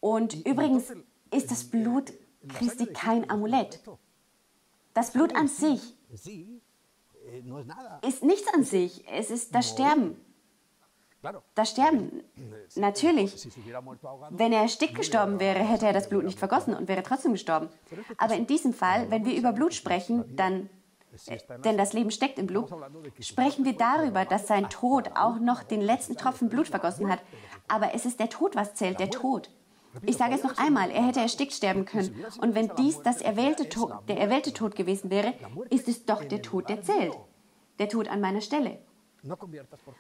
Und 0.01 0.47
übrigens 0.47 0.93
ist 1.33 1.51
das 1.51 1.65
Blut 1.65 2.13
Christi 2.49 2.87
kein 2.87 3.29
Amulett. 3.29 3.83
Das 4.95 5.11
Blut 5.11 5.35
an 5.35 5.49
sich 5.49 5.95
ist 8.03 8.23
nichts 8.23 8.55
an 8.55 8.65
sich. 8.65 9.05
Es 9.11 9.31
ist 9.31 9.55
das 9.55 9.69
Sterben. 9.69 10.17
Das 11.55 11.71
Sterben, 11.71 12.23
natürlich. 12.77 13.49
Wenn 14.31 14.53
er 14.53 14.63
erstickt 14.63 14.95
gestorben 14.95 15.41
wäre, 15.41 15.61
hätte 15.61 15.87
er 15.87 15.95
das 15.95 16.09
Blut 16.11 16.25
nicht 16.25 16.39
vergossen 16.39 16.75
und 16.75 16.87
wäre 16.87 17.03
trotzdem 17.03 17.33
gestorben. 17.33 17.71
Aber 18.19 18.35
in 18.35 18.47
diesem 18.47 18.75
Fall, 18.75 19.11
wenn 19.11 19.25
wir 19.25 19.35
über 19.35 19.53
Blut 19.53 19.73
sprechen, 19.73 20.37
dann, 20.37 20.69
äh, 21.27 21.39
denn 21.65 21.79
das 21.79 21.95
Leben 21.95 22.11
steckt 22.11 22.39
im 22.39 22.47
Blut, 22.47 22.71
sprechen 23.21 23.65
wir 23.65 23.75
darüber, 23.75 24.27
dass 24.27 24.47
sein 24.47 24.69
Tod 24.69 25.13
auch 25.15 25.39
noch 25.39 25.63
den 25.63 25.81
letzten 25.81 26.17
Tropfen 26.17 26.51
Blut 26.51 26.69
vergossen 26.69 27.11
hat. 27.11 27.21
Aber 27.69 27.95
es 27.95 28.05
ist 28.05 28.21
der 28.21 28.29
Tod, 28.29 28.55
was 28.55 28.75
zählt, 28.75 29.01
der 29.01 29.11
Tod. 29.11 29.51
Ich 30.03 30.17
sage 30.17 30.35
es 30.35 30.43
noch 30.43 30.59
einmal, 30.59 30.91
er 30.91 31.07
hätte 31.07 31.21
erstickt 31.21 31.53
sterben 31.53 31.85
können. 31.85 32.25
Und 32.41 32.55
wenn 32.55 32.71
dies 32.77 33.03
das 33.03 33.21
erwählte 33.21 33.69
Tod, 33.69 33.93
der 34.09 34.19
erwählte 34.19 34.53
Tod 34.53 34.77
gewesen 34.77 35.11
wäre, 35.11 35.35
ist 35.71 35.89
es 35.89 36.05
doch 36.05 36.25
der 36.25 36.43
Tod, 36.43 36.69
der 36.69 36.83
zählt. 36.83 37.17
Der 37.79 37.89
Tod 37.89 38.09
an 38.09 38.21
meiner 38.21 38.41
Stelle. 38.41 38.79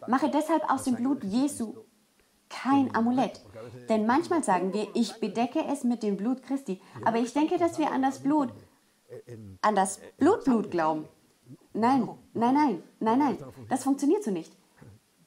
Mache 0.07 0.31
deshalb 0.31 0.71
aus 0.71 0.85
dem 0.85 0.97
Blut 0.97 1.25
Jesu 1.25 1.75
kein 2.49 2.95
Amulett. 2.95 3.41
Denn 3.89 4.07
manchmal 4.07 4.45
sagen 4.45 4.73
wir, 4.73 4.89
ich 4.95 5.15
bedecke 5.15 5.65
es 5.67 5.85
mit 5.85 6.03
dem 6.03 6.17
Blut 6.17 6.43
Christi. 6.43 6.81
Aber 7.05 7.19
ich 7.19 7.33
denke, 7.33 7.59
dass 7.59 7.79
wir 7.79 7.91
an 7.91 8.03
das 8.03 8.21
Blut, 8.21 8.53
an 9.63 9.75
das 9.75 10.01
Blutblut 10.19 10.71
glauben. 10.71 11.09
Nein, 11.73 12.09
nein, 12.33 12.55
nein, 12.55 12.83
nein, 13.01 13.19
nein. 13.19 13.39
Das 13.69 13.85
funktioniert 13.85 14.23
so 14.23 14.31
nicht. 14.31 14.57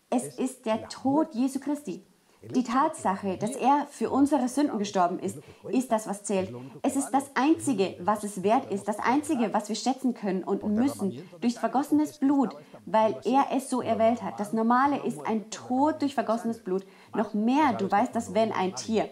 Es 0.10 0.38
ist 0.40 0.66
der 0.66 0.88
Tod 0.88 1.36
Jesu 1.36 1.60
Christi. 1.60 2.07
Die 2.44 2.64
Tatsache, 2.64 3.38
dass 3.38 3.56
er 3.56 3.88
für 3.90 4.10
unsere 4.10 4.48
Sünden 4.48 4.78
gestorben 4.78 5.20
ist, 5.20 5.40
ist 5.70 5.92
das, 5.92 6.08
was 6.08 6.24
zählt. 6.24 6.54
Es 6.84 6.96
ist 6.96 7.10
das 7.12 7.32
Einzige, 7.36 7.96
was 8.00 8.24
es 8.24 8.44
wert 8.44 8.72
ist, 8.72 8.88
das 8.88 9.00
Einzige, 9.00 9.54
was 9.54 9.70
wir 9.70 9.76
schätzen 9.76 10.14
können 10.14 10.44
und 10.44 10.64
müssen, 10.64 11.22
durch 11.42 11.56
vergossenes 11.56 12.20
Blut, 12.20 12.56
weil 12.86 13.20
er 13.26 13.48
es 13.56 13.70
so 13.70 13.82
erwählt 13.82 14.22
hat. 14.22 14.40
Das 14.40 14.54
Normale 14.54 15.04
ist 15.04 15.26
ein 15.26 15.50
Tod 15.50 16.02
durch 16.02 16.14
vergossenes 16.14 16.64
Blut. 16.64 16.86
Noch 17.16 17.34
mehr, 17.34 17.74
du 17.74 17.90
weißt, 17.90 18.16
dass 18.16 18.34
wenn 18.34 18.52
ein 18.52 18.76
Tier, 18.76 19.10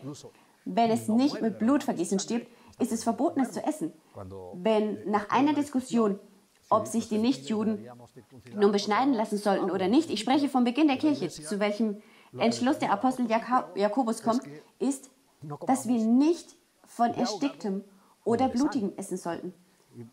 wenn 0.65 0.91
es 0.91 1.07
nicht 1.07 1.41
mit 1.41 1.59
Blutvergießen 1.59 2.19
stirbt, 2.19 2.47
ist 2.79 2.91
es 2.91 3.03
verboten, 3.03 3.39
es 3.41 3.51
zu 3.51 3.63
essen. 3.63 3.91
Wenn 4.53 5.09
nach 5.09 5.29
einer 5.29 5.53
Diskussion 5.53 6.19
ob 6.69 6.88
sich 6.88 7.07
die 7.09 7.17
Nichtjuden 7.17 7.88
nun 8.55 8.71
beschneiden 8.71 9.13
lassen 9.13 9.38
sollten 9.38 9.69
oder 9.69 9.88
nicht. 9.88 10.09
Ich 10.09 10.19
spreche 10.19 10.49
vom 10.49 10.63
Beginn 10.63 10.88
der 10.88 10.97
Kirche, 10.97 11.29
zu 11.29 11.59
welchem 11.59 12.01
Entschluss 12.38 12.80
der 12.80 12.91
Apostel 12.91 13.28
Jakobus 13.30 14.24
kommt, 14.24 14.41
ist, 14.80 15.10
dass 15.67 15.88
wir 15.88 16.00
nicht 16.00 16.56
von 16.86 17.13
Ersticktem 17.13 17.84
oder 18.24 18.50
Blutigem 18.50 18.93
essen 18.98 19.17
sollten. 19.17 19.54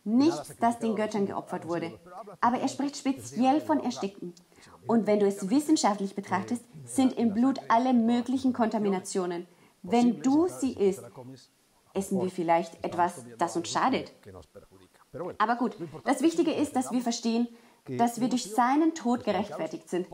Nichts, 0.05 0.55
das 0.61 0.79
den 0.79 0.95
Göttern 0.95 1.27
geopfert 1.27 1.67
wurde. 1.67 1.99
Aber 2.41 2.59
er 2.59 2.69
spricht 2.69 2.97
speziell 2.97 3.61
von 3.61 3.81
Ersticktem. 3.81 4.33
Und 4.87 5.07
wenn 5.07 5.19
du 5.19 5.27
es 5.27 5.51
wissenschaftlich 5.51 6.15
betrachtest, 6.15 6.65
sind 6.85 7.15
im 7.15 7.35
Blut 7.35 7.59
alle 7.69 7.93
möglichen 7.93 8.53
Kontaminationen. 8.53 9.47
Wenn 9.83 10.21
du 10.21 10.47
sie 10.47 10.75
isst, 10.75 11.03
essen 11.95 12.21
wir 12.21 12.31
vielleicht 12.31 12.85
etwas, 12.85 13.25
das 13.39 13.57
uns 13.57 13.69
schadet. 13.71 14.13
Aber 15.39 15.57
gut, 15.57 15.77
das 16.05 16.23
Wichtige 16.23 16.53
ist, 16.53 16.77
dass 16.77 16.93
wir 16.93 17.01
verstehen, 17.01 17.49
dass 17.85 18.21
wir 18.21 18.29
durch 18.29 18.55
seinen 18.55 18.95
Tod 18.95 19.25
gerechtfertigt 19.25 19.89
sind. 19.89 20.07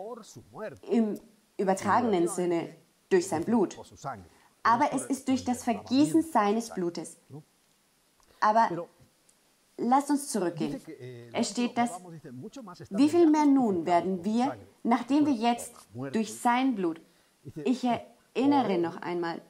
Im 0.91 1.21
übertragenen 1.59 2.29
Sinne 2.29 2.75
durch 3.11 3.29
sein 3.29 3.45
Blut. 3.45 3.77
Aber 4.63 4.93
es 4.93 5.05
ist 5.07 5.29
durch 5.29 5.45
das 5.45 5.65
Vergießen 5.65 6.23
seines 6.23 6.71
Blutes. 6.71 7.19
Aber 8.41 8.89
lasst 9.77 10.11
uns 10.11 10.29
zurückgehen. 10.29 10.81
Es 11.33 11.51
steht, 11.51 11.77
dass, 11.77 12.01
wie 12.91 13.09
viel 13.09 13.29
mehr 13.29 13.47
nun 13.47 13.87
werden 13.87 14.25
wir, 14.25 14.57
nachdem 14.83 15.27
wir 15.27 15.33
jetzt 15.33 15.75
durch 16.13 16.35
sein 16.35 16.75
Blut, 16.75 17.01
ich 17.65 17.87
erinnere 18.35 18.79
noch 18.79 18.97
einmal, 19.01 19.41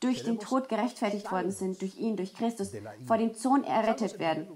durch 0.00 0.22
den 0.24 0.38
Tod 0.38 0.68
gerechtfertigt 0.68 1.30
worden 1.30 1.50
sind, 1.50 1.80
durch 1.82 1.98
ihn, 1.98 2.16
durch 2.16 2.32
Christus, 2.32 2.72
vor 3.06 3.18
dem 3.18 3.34
Sohn 3.34 3.64
errettet 3.64 4.18
werden. 4.18 4.48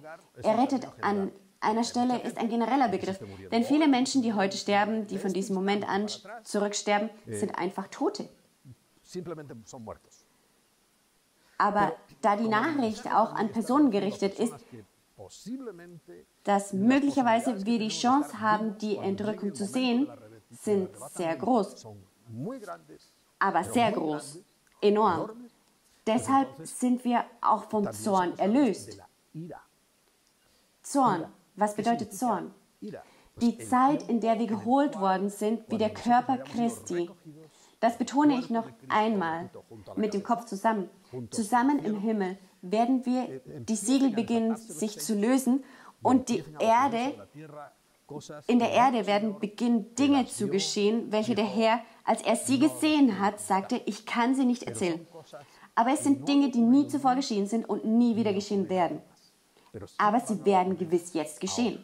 Errettet 0.43 0.89
an 1.03 1.31
einer 1.64 1.85
Stelle 1.85 2.20
ist 2.22 2.38
ein 2.38 2.48
genereller 2.48 2.88
Begriff, 2.88 3.18
denn 3.50 3.64
viele 3.64 3.88
Menschen, 3.88 4.22
die 4.22 4.33
heute 4.35 4.57
sterben, 4.57 5.07
die 5.07 5.18
von 5.18 5.33
diesem 5.33 5.55
Moment 5.55 5.88
an 5.88 6.07
zurücksterben, 6.42 7.11
sind 7.27 7.59
einfach 7.59 7.88
Tote. 7.88 8.29
Aber 11.59 11.92
da 12.20 12.37
die 12.37 12.48
Nachricht 12.48 13.07
auch 13.07 13.35
an 13.35 13.50
Personen 13.50 13.90
gerichtet 13.90 14.38
ist, 14.38 14.55
dass 16.42 16.72
möglicherweise 16.72 17.64
wir 17.64 17.79
die 17.79 17.88
Chance 17.88 18.40
haben, 18.40 18.77
die 18.79 18.96
Entrückung 18.96 19.55
zu 19.55 19.64
sehen, 19.64 20.09
sind 20.50 20.90
sehr 21.14 21.37
groß. 21.37 21.87
Aber 23.38 23.64
sehr 23.64 23.92
groß, 23.92 24.38
enorm. 24.81 25.31
Deshalb 26.07 26.48
sind 26.66 27.05
wir 27.05 27.24
auch 27.40 27.64
vom 27.70 27.90
Zorn 27.92 28.38
erlöst. 28.38 28.98
Zorn, 30.83 31.33
was 31.57 31.75
bedeutet 31.75 32.12
Zorn? 32.12 32.53
Die 33.40 33.59
Zeit, 33.59 34.09
in 34.09 34.21
der 34.21 34.38
wir 34.38 34.47
geholt 34.47 34.99
worden 35.01 35.29
sind, 35.29 35.62
wie 35.69 35.79
der 35.79 35.90
Körper 35.90 36.38
Christi. 36.38 37.11
Das 37.81 37.99
betone 37.99 38.38
ich 38.38 38.49
noch 38.51 38.69
einmal 38.88 39.51
mit 39.97 40.14
dem 40.14 40.23
Kopf 40.23 40.45
zusammen. 40.47 40.88
Zusammen 41.31 41.79
im 41.81 41.99
Himmel 42.01 42.38
werden 42.62 43.05
wir 43.05 43.40
die 43.45 43.77
Siegel 43.77 44.11
beginnen, 44.11 44.57
sich 44.57 45.01
zu 45.01 45.14
lösen 45.14 45.64
und 46.03 46.29
die 46.29 46.45
Erde, 46.59 47.29
in 48.47 48.59
der 48.59 48.71
Erde 48.71 49.07
werden 49.07 49.38
beginnen 49.40 49.95
Dinge 49.95 50.27
zu 50.27 50.49
geschehen, 50.49 51.11
welche 51.11 51.35
der 51.35 51.47
Herr, 51.47 51.81
als 52.05 52.23
er 52.23 52.37
sie 52.37 52.59
gesehen 52.59 53.19
hat, 53.19 53.40
sagte, 53.40 53.81
ich 53.87 54.07
kann 54.07 54.35
sie 54.35 54.45
nicht 54.45 54.64
erzählen. 54.64 55.07
Aber 55.75 55.93
es 55.93 56.05
sind 56.05 56.29
Dinge, 56.29 56.51
die 56.51 56.61
nie 56.61 56.87
zuvor 56.87 57.17
geschehen 57.17 57.47
sind 57.47 57.69
und 57.69 57.85
nie 57.85 58.14
wieder 58.17 58.33
geschehen 58.33 58.69
werden. 58.69 59.01
Aber 59.99 60.21
sie 60.21 60.45
werden 60.45 60.79
gewiss 60.79 61.13
jetzt 61.15 61.41
geschehen. 61.41 61.83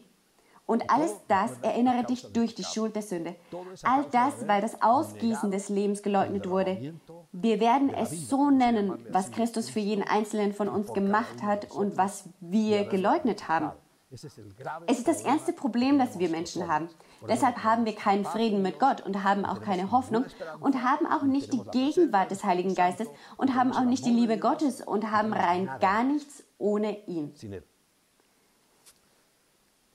Und 0.70 0.88
alles 0.88 1.12
das 1.26 1.50
erinnere 1.62 2.04
dich 2.04 2.32
durch 2.32 2.54
die 2.54 2.62
Schuld 2.62 2.94
der 2.94 3.02
Sünde. 3.02 3.34
All 3.82 4.04
das, 4.12 4.46
weil 4.46 4.60
das 4.60 4.80
Ausgießen 4.80 5.50
des 5.50 5.68
Lebens 5.68 6.00
geleugnet 6.00 6.48
wurde. 6.48 6.94
Wir 7.32 7.58
werden 7.58 7.92
es 7.92 8.28
so 8.28 8.50
nennen, 8.50 9.04
was 9.10 9.32
Christus 9.32 9.68
für 9.68 9.80
jeden 9.80 10.04
Einzelnen 10.04 10.52
von 10.52 10.68
uns 10.68 10.92
gemacht 10.92 11.42
hat 11.42 11.72
und 11.72 11.96
was 11.96 12.28
wir 12.38 12.84
geleugnet 12.84 13.48
haben. 13.48 13.72
Es 14.12 14.98
ist 14.98 15.08
das 15.08 15.22
ernste 15.22 15.52
Problem, 15.52 15.98
das 15.98 16.20
wir 16.20 16.28
Menschen 16.28 16.68
haben. 16.68 16.88
Deshalb 17.28 17.64
haben 17.64 17.84
wir 17.84 17.94
keinen 17.94 18.24
Frieden 18.24 18.62
mit 18.62 18.78
Gott 18.78 19.00
und 19.00 19.24
haben 19.24 19.44
auch 19.44 19.60
keine 19.60 19.90
Hoffnung 19.90 20.24
und 20.60 20.82
haben 20.84 21.06
auch 21.06 21.22
nicht 21.22 21.52
die 21.52 21.62
Gegenwart 21.72 22.30
des 22.30 22.44
Heiligen 22.44 22.76
Geistes 22.76 23.08
und 23.36 23.54
haben 23.54 23.72
auch 23.72 23.84
nicht 23.84 24.04
die 24.04 24.10
Liebe 24.10 24.38
Gottes 24.38 24.80
und 24.80 25.10
haben 25.10 25.32
rein 25.32 25.68
gar 25.80 26.04
nichts 26.04 26.44
ohne 26.58 27.06
ihn. 27.06 27.34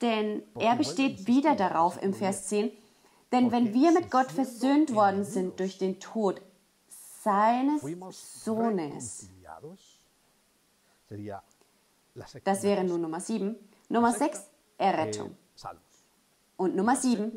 Denn 0.01 0.43
er 0.59 0.75
besteht 0.75 1.27
wieder 1.27 1.55
darauf 1.55 2.01
im 2.01 2.13
Vers 2.13 2.47
10, 2.47 2.71
denn 3.31 3.51
wenn 3.51 3.73
wir 3.73 3.91
mit 3.91 4.11
Gott 4.11 4.31
versöhnt 4.31 4.93
worden 4.93 5.23
sind 5.23 5.59
durch 5.59 5.77
den 5.77 5.99
Tod 5.99 6.41
seines 7.23 7.81
Sohnes, 8.43 9.29
das 12.43 12.63
wäre 12.63 12.83
nun 12.83 13.01
Nummer 13.01 13.19
7, 13.19 13.55
Nummer 13.89 14.11
6, 14.13 14.49
Errettung. 14.77 15.35
Und 16.57 16.75
Nummer 16.75 16.95
7, 16.95 17.31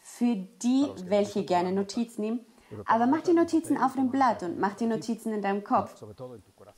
für 0.00 0.36
die, 0.62 0.86
welche 1.04 1.44
gerne 1.44 1.72
Notiz 1.72 2.18
nehmen, 2.18 2.40
aber 2.86 3.06
mach 3.06 3.20
die 3.22 3.32
Notizen 3.32 3.78
auf 3.78 3.94
dem 3.94 4.10
Blatt 4.10 4.42
und 4.42 4.58
mach 4.58 4.74
die 4.74 4.86
Notizen 4.86 5.32
in 5.32 5.42
deinem 5.42 5.62
Kopf, 5.62 6.02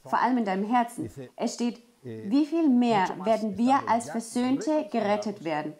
vor 0.02 0.18
allem 0.20 0.38
in 0.38 0.44
deinem 0.44 0.64
Herzen. 0.64 1.10
Es 1.36 1.54
steht, 1.54 1.82
wie 2.02 2.46
viel 2.46 2.68
mehr 2.68 3.08
werden 3.24 3.56
wir 3.56 3.88
als 3.88 4.10
Versöhnte 4.10 4.88
gerettet 4.90 5.44
werden, 5.44 5.74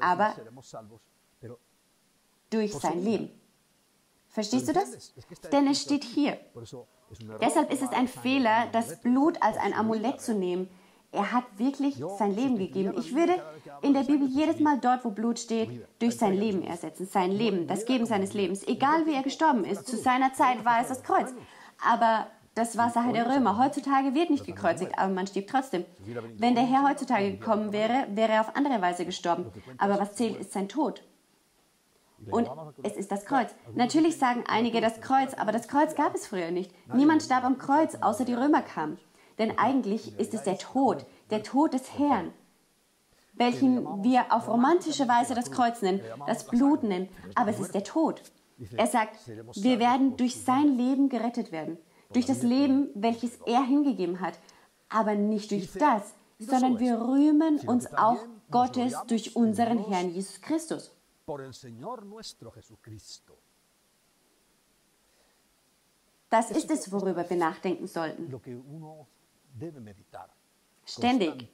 aber 0.00 0.34
durch 2.50 2.74
sein 2.74 3.02
Leben. 3.02 3.30
Verstehst 4.28 4.68
du 4.68 4.72
das? 4.72 5.14
Denn 5.50 5.66
es 5.66 5.82
steht 5.82 6.04
hier. 6.04 6.38
Deshalb 7.40 7.72
ist 7.72 7.82
es 7.82 7.90
ein 7.90 8.08
Fehler, 8.08 8.66
das 8.72 9.00
Blut 9.00 9.40
als 9.42 9.56
ein 9.56 9.72
Amulett 9.72 10.20
zu 10.20 10.34
nehmen. 10.34 10.68
Er 11.10 11.32
hat 11.32 11.44
wirklich 11.56 12.02
sein 12.18 12.36
Leben 12.36 12.58
gegeben. 12.58 12.94
Ich 12.98 13.14
würde 13.14 13.42
in 13.80 13.94
der 13.94 14.02
Bibel 14.02 14.28
jedes 14.28 14.60
Mal 14.60 14.78
dort, 14.78 15.06
wo 15.06 15.10
Blut 15.10 15.38
steht, 15.38 15.86
durch 15.98 16.18
sein 16.18 16.34
Leben 16.34 16.62
ersetzen. 16.62 17.06
Sein 17.06 17.32
Leben, 17.32 17.66
das 17.66 17.86
Geben 17.86 18.04
seines 18.04 18.34
Lebens. 18.34 18.66
Egal 18.66 19.06
wie 19.06 19.14
er 19.14 19.22
gestorben 19.22 19.64
ist. 19.64 19.86
Zu 19.86 19.96
seiner 19.96 20.34
Zeit 20.34 20.64
war 20.66 20.82
es 20.82 20.88
das 20.88 21.02
Kreuz. 21.02 21.32
Aber 21.82 22.26
das 22.54 22.76
war 22.76 22.90
Sache 22.90 23.12
der 23.12 23.32
Römer. 23.32 23.56
Heutzutage 23.56 24.14
wird 24.14 24.30
nicht 24.30 24.44
gekreuzigt, 24.44 24.98
aber 24.98 25.12
man 25.12 25.26
stirbt 25.26 25.50
trotzdem. 25.50 25.84
Wenn 26.38 26.54
der 26.54 26.66
Herr 26.66 26.88
heutzutage 26.88 27.30
gekommen 27.30 27.72
wäre, 27.72 28.06
wäre 28.10 28.32
er 28.32 28.40
auf 28.40 28.56
andere 28.56 28.80
Weise 28.82 29.04
gestorben. 29.04 29.46
Aber 29.78 30.00
was 30.00 30.14
zählt, 30.14 30.36
ist 30.40 30.52
sein 30.52 30.68
Tod. 30.68 31.04
Und 32.30 32.50
es 32.82 32.96
ist 32.96 33.12
das 33.12 33.24
Kreuz. 33.24 33.54
Natürlich 33.74 34.18
sagen 34.18 34.44
einige 34.48 34.80
das 34.80 35.00
Kreuz, 35.00 35.34
aber 35.34 35.52
das 35.52 35.68
Kreuz 35.68 35.94
gab 35.94 36.14
es 36.14 36.26
früher 36.26 36.50
nicht. 36.50 36.72
Niemand 36.92 37.22
starb 37.22 37.44
am 37.44 37.58
Kreuz, 37.58 37.96
außer 38.00 38.24
die 38.24 38.34
Römer 38.34 38.62
kamen. 38.62 38.98
Denn 39.38 39.56
eigentlich 39.56 40.18
ist 40.18 40.34
es 40.34 40.42
der 40.42 40.58
Tod, 40.58 41.06
der 41.30 41.44
Tod 41.44 41.74
des 41.74 41.96
Herrn, 41.96 42.32
welchen 43.34 44.02
wir 44.02 44.32
auf 44.32 44.48
romantische 44.48 45.06
Weise 45.06 45.36
das 45.36 45.52
Kreuz 45.52 45.80
nennen, 45.80 46.00
das 46.26 46.44
Blut 46.48 46.82
nennen, 46.82 47.08
aber 47.36 47.50
es 47.50 47.60
ist 47.60 47.72
der 47.72 47.84
Tod. 47.84 48.20
Er 48.76 48.88
sagt, 48.88 49.16
wir 49.54 49.78
werden 49.78 50.16
durch 50.16 50.42
sein 50.42 50.76
Leben 50.76 51.08
gerettet 51.08 51.52
werden 51.52 51.78
durch 52.12 52.26
das 52.26 52.42
Leben, 52.42 52.88
welches 52.94 53.36
er 53.46 53.62
hingegeben 53.62 54.20
hat, 54.20 54.38
aber 54.88 55.14
nicht 55.14 55.50
durch 55.50 55.72
das, 55.72 56.14
sondern 56.38 56.78
wir 56.78 57.00
rühmen 57.00 57.58
uns 57.60 57.86
auch 57.94 58.18
Gottes 58.50 58.94
durch 59.06 59.36
unseren 59.36 59.78
Herrn 59.88 60.10
Jesus 60.14 60.40
Christus. 60.40 60.90
Das 66.30 66.50
ist 66.50 66.70
es, 66.70 66.92
worüber 66.92 67.28
wir 67.28 67.36
nachdenken 67.36 67.86
sollten. 67.86 68.30
Ständig. 70.84 71.48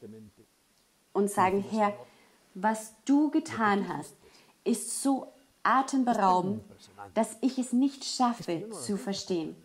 Und 1.13 1.31
sagen, 1.31 1.65
Herr, 1.71 1.95
was 2.55 2.95
du 3.05 3.31
getan 3.31 3.89
hast, 3.89 4.15
ist 4.65 5.03
so 5.03 5.33
atemberaubend, 5.63 6.63
dass 7.15 7.37
ich 7.41 7.59
es 7.59 7.73
nicht 7.73 8.05
schaffe 8.05 8.69
zu 8.71 8.97
verstehen. 8.97 9.57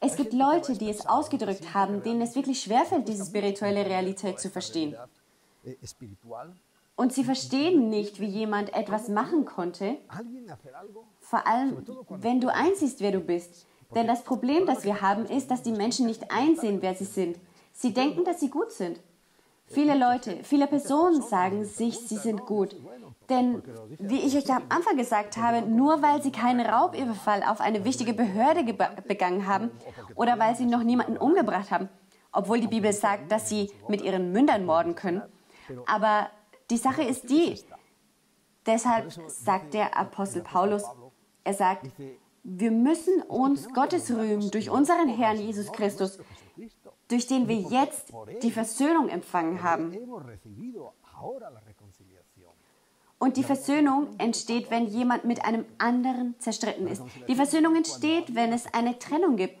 Es 0.00 0.16
gibt 0.16 0.32
Leute, 0.32 0.74
die 0.74 0.90
es 0.90 1.06
ausgedrückt 1.06 1.74
haben, 1.74 2.02
denen 2.02 2.22
es 2.22 2.36
wirklich 2.36 2.60
schwerfällt, 2.60 3.08
diese 3.08 3.26
spirituelle 3.26 3.84
Realität 3.84 4.38
zu 4.38 4.48
verstehen. 4.48 4.96
Und 6.94 7.12
sie 7.12 7.24
verstehen 7.24 7.90
nicht, 7.90 8.20
wie 8.20 8.26
jemand 8.26 8.74
etwas 8.74 9.08
machen 9.08 9.44
konnte, 9.44 9.98
vor 11.20 11.46
allem 11.46 11.84
wenn 12.08 12.40
du 12.40 12.52
einsiehst, 12.52 13.00
wer 13.00 13.12
du 13.12 13.20
bist. 13.20 13.66
Denn 13.94 14.06
das 14.06 14.22
Problem, 14.22 14.66
das 14.66 14.84
wir 14.84 15.00
haben, 15.00 15.26
ist, 15.26 15.50
dass 15.50 15.62
die 15.62 15.72
Menschen 15.72 16.06
nicht 16.06 16.30
einsehen, 16.30 16.82
wer 16.82 16.94
sie 16.94 17.04
sind. 17.04 17.38
Sie 17.72 17.94
denken, 17.94 18.24
dass 18.24 18.40
sie 18.40 18.50
gut 18.50 18.72
sind. 18.72 19.00
Viele 19.66 19.96
Leute, 19.96 20.38
viele 20.44 20.66
Personen 20.66 21.22
sagen 21.22 21.64
sich, 21.64 21.98
sie 21.98 22.16
sind 22.16 22.46
gut. 22.46 22.74
Denn, 23.28 23.62
wie 23.98 24.20
ich 24.20 24.36
euch 24.36 24.50
am 24.50 24.62
Anfang 24.70 24.96
gesagt 24.96 25.36
habe, 25.36 25.66
nur 25.66 26.00
weil 26.00 26.22
sie 26.22 26.32
keinen 26.32 26.64
Raubüberfall 26.64 27.42
auf 27.42 27.60
eine 27.60 27.84
wichtige 27.84 28.14
Behörde 28.14 28.64
begangen 29.06 29.46
haben 29.46 29.70
oder 30.14 30.38
weil 30.38 30.56
sie 30.56 30.64
noch 30.64 30.82
niemanden 30.82 31.18
umgebracht 31.18 31.70
haben, 31.70 31.90
obwohl 32.32 32.60
die 32.60 32.68
Bibel 32.68 32.92
sagt, 32.92 33.30
dass 33.30 33.48
sie 33.48 33.70
mit 33.88 34.00
ihren 34.00 34.32
Mündern 34.32 34.64
morden 34.64 34.94
können. 34.94 35.22
Aber 35.86 36.30
die 36.70 36.78
Sache 36.78 37.02
ist 37.02 37.28
die, 37.28 37.60
deshalb 38.64 39.12
sagt 39.26 39.74
der 39.74 39.96
Apostel 39.96 40.42
Paulus, 40.42 40.84
er 41.44 41.54
sagt, 41.54 41.90
wir 42.42 42.70
müssen 42.70 43.20
uns 43.22 43.68
Gottes 43.74 44.10
rühmen 44.10 44.50
durch 44.50 44.70
unseren 44.70 45.08
Herrn 45.08 45.36
Jesus 45.36 45.70
Christus, 45.72 46.18
durch 47.08 47.26
den 47.26 47.46
wir 47.46 47.56
jetzt 47.56 48.12
die 48.42 48.50
Versöhnung 48.50 49.08
empfangen 49.08 49.62
haben. 49.62 49.94
Und 53.18 53.36
die 53.36 53.42
Versöhnung 53.42 54.08
entsteht, 54.18 54.70
wenn 54.70 54.86
jemand 54.86 55.24
mit 55.24 55.44
einem 55.44 55.64
anderen 55.78 56.38
zerstritten 56.38 56.86
ist. 56.86 57.02
Die 57.26 57.34
Versöhnung 57.34 57.74
entsteht, 57.74 58.34
wenn 58.34 58.52
es 58.52 58.72
eine 58.72 58.98
Trennung 58.98 59.36
gibt. 59.36 59.58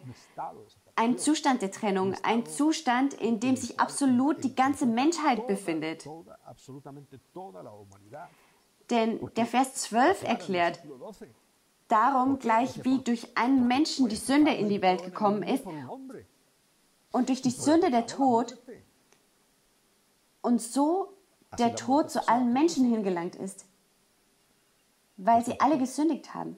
Ein 0.94 1.18
Zustand 1.18 1.62
der 1.62 1.72
Trennung, 1.72 2.14
ein 2.22 2.46
Zustand, 2.46 3.14
in 3.14 3.40
dem 3.40 3.56
sich 3.56 3.80
absolut 3.80 4.44
die 4.44 4.54
ganze 4.54 4.86
Menschheit 4.86 5.46
befindet. 5.46 6.08
Denn 8.90 9.30
der 9.36 9.46
Vers 9.46 9.74
12 9.74 10.22
erklärt, 10.22 10.80
darum 11.88 12.38
gleich 12.38 12.84
wie 12.84 12.98
durch 12.98 13.36
einen 13.36 13.66
Menschen 13.66 14.08
die 14.08 14.16
Sünde 14.16 14.52
in 14.52 14.68
die 14.68 14.82
Welt 14.82 15.02
gekommen 15.04 15.42
ist 15.42 15.64
und 17.10 17.28
durch 17.28 17.42
die 17.42 17.50
Sünde 17.50 17.90
der 17.90 18.06
Tod 18.06 18.56
und 20.42 20.60
so 20.60 21.12
der 21.56 21.76
Tod 21.76 22.10
zu 22.10 22.28
allen 22.28 22.52
Menschen 22.52 22.84
hingelangt 22.84 23.36
ist, 23.36 23.64
weil 25.16 25.44
sie 25.44 25.60
alle 25.60 25.78
gesündigt 25.78 26.34
haben. 26.34 26.56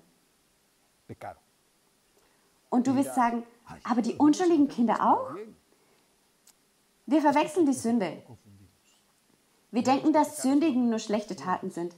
Und 2.70 2.86
du 2.86 2.94
wirst 2.96 3.14
sagen, 3.14 3.44
aber 3.84 4.02
die 4.02 4.14
unschuldigen 4.14 4.68
Kinder 4.68 4.96
auch? 5.00 5.34
Wir 7.06 7.20
verwechseln 7.20 7.66
die 7.66 7.72
Sünde. 7.72 8.22
Wir 9.70 9.82
denken, 9.82 10.12
dass 10.12 10.42
Sündigen 10.42 10.90
nur 10.90 10.98
schlechte 10.98 11.36
Taten 11.36 11.70
sind. 11.70 11.94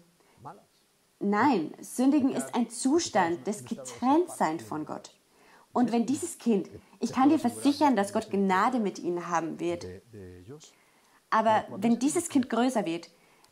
Nein, 1.20 1.72
Sündigen 1.80 2.30
ist 2.30 2.54
ein 2.54 2.68
Zustand 2.68 3.46
des 3.46 3.64
Getrenntseins 3.64 4.62
von 4.62 4.84
Gott. 4.84 5.14
Und 5.72 5.92
wenn 5.92 6.04
dieses 6.04 6.38
Kind, 6.38 6.68
ich 7.00 7.12
kann 7.12 7.30
dir 7.30 7.38
versichern, 7.38 7.96
dass 7.96 8.12
Gott 8.12 8.30
Gnade 8.30 8.78
mit 8.78 8.98
ihnen 8.98 9.28
haben 9.28 9.58
wird, 9.60 9.86
aber 11.32 11.64
wenn 11.76 11.98
dieses 11.98 12.28
Kind 12.28 12.48
größer 12.48 12.86
wird, 12.86 13.10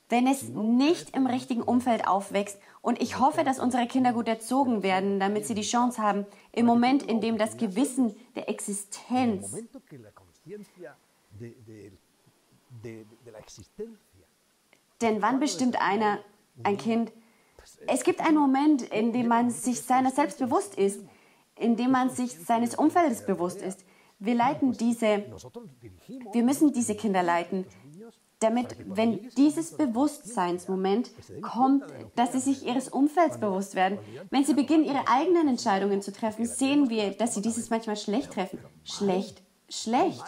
wenn 0.09 0.27
es 0.27 0.49
nicht 0.49 1.17
im 1.17 1.27
richtigen 1.27 1.63
Umfeld 1.63 2.07
aufwächst, 2.07 2.59
und 2.83 3.01
ich 3.03 3.19
hoffe, 3.19 3.45
dass 3.45 3.59
unsere 3.59 3.87
Kinder 3.87 4.13
gut 4.13 4.27
erzogen 4.27 4.83
werden, 4.83 5.21
damit 5.21 5.47
sie 5.47 5.55
die 5.55 5.63
Chance 5.63 6.01
haben, 6.01 6.27
im 6.53 6.67
Moment, 6.67 7.03
in 7.03 7.21
dem 7.21 7.37
das 7.37 7.57
Gewissen 7.57 8.15
der 8.35 8.49
Existenz 8.49 9.55
denn 15.01 15.23
wann 15.23 15.41
bestimmt 15.41 15.81
einer, 15.81 16.19
ein 16.63 16.77
Kind, 16.77 17.13
es 17.87 18.05
gibt 18.05 18.21
einen 18.21 18.39
Moment, 18.39 18.83
in 18.83 19.13
dem 19.13 19.29
man 19.29 19.51
sich 19.51 19.83
seiner 19.83 20.11
selbst 20.11 20.39
bewusst 20.39 20.75
ist, 20.77 21.01
in 21.57 21.77
dem 21.77 21.91
man 21.91 22.11
sich 22.11 22.39
seines 22.39 22.75
Umfeldes 22.75 23.25
bewusst 23.25 23.63
ist. 23.63 23.85
Wir 24.21 24.35
leiten 24.35 24.73
diese, 24.73 25.25
wir 26.33 26.43
müssen 26.45 26.73
diese 26.73 26.95
Kinder 26.95 27.23
leiten, 27.23 27.65
damit, 28.39 28.77
wenn 28.87 29.31
dieses 29.37 29.77
Bewusstseinsmoment 29.77 31.11
kommt, 31.43 31.85
dass 32.17 32.33
sie 32.33 32.41
sich 32.41 32.67
ihres 32.67 32.89
Umfelds 32.89 33.39
bewusst 33.39 33.75
werden, 33.75 33.99
wenn 34.31 34.45
sie 34.45 34.55
beginnen, 34.55 34.85
ihre 34.85 35.07
eigenen 35.09 35.49
Entscheidungen 35.49 36.03
zu 36.03 36.13
treffen, 36.13 36.47
sehen 36.47 36.89
wir, 36.91 37.13
dass 37.13 37.35
sie 37.35 37.43
dieses 37.43 37.71
manchmal 37.71 37.97
schlecht 37.97 38.33
treffen. 38.33 38.59
Schlecht, 38.85 39.43
schlecht. 39.69 40.23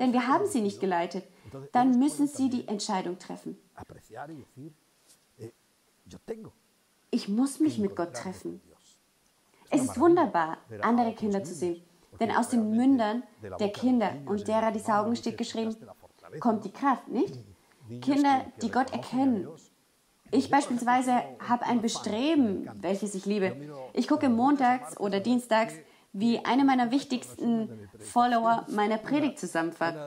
Denn 0.00 0.12
wir 0.12 0.26
haben 0.26 0.46
sie 0.46 0.60
nicht 0.60 0.80
geleitet. 0.80 1.24
Dann 1.72 1.98
müssen 1.98 2.26
sie 2.26 2.48
die 2.48 2.68
Entscheidung 2.68 3.18
treffen. 3.18 3.58
Ich 7.10 7.28
muss 7.28 7.60
mich 7.60 7.78
mit 7.78 7.96
Gott 7.96 8.14
treffen. 8.14 8.60
Es 9.70 9.82
ist 9.82 9.98
wunderbar, 10.00 10.58
andere 10.82 11.14
Kinder 11.14 11.42
zu 11.44 11.54
sehen. 11.54 11.82
Denn 12.20 12.30
aus 12.30 12.50
den 12.50 12.70
Mündern 12.70 13.22
der 13.58 13.70
Kinder 13.70 14.12
und 14.26 14.46
derer, 14.46 14.70
die 14.70 14.78
saugen, 14.78 15.16
steht 15.16 15.38
geschrieben, 15.38 15.74
kommt 16.38 16.64
die 16.64 16.70
Kraft, 16.70 17.08
nicht? 17.08 17.34
Kinder, 18.02 18.44
die 18.62 18.70
Gott 18.70 18.92
erkennen. 18.92 19.48
Ich 20.30 20.50
beispielsweise 20.50 21.12
habe 21.40 21.64
ein 21.64 21.82
Bestreben, 21.82 22.70
welches 22.80 23.14
ich 23.14 23.26
liebe. 23.26 23.56
Ich 23.94 24.06
gucke 24.06 24.28
montags 24.28 25.00
oder 25.00 25.18
dienstags, 25.18 25.74
wie 26.12 26.44
eine 26.44 26.64
meiner 26.64 26.90
wichtigsten 26.90 27.88
Follower 27.98 28.66
meine 28.68 28.98
Predigt 28.98 29.38
zusammenfasst. 29.38 29.98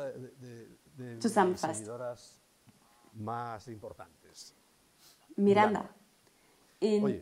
Miranda. 5.35 5.89
In 6.79 7.21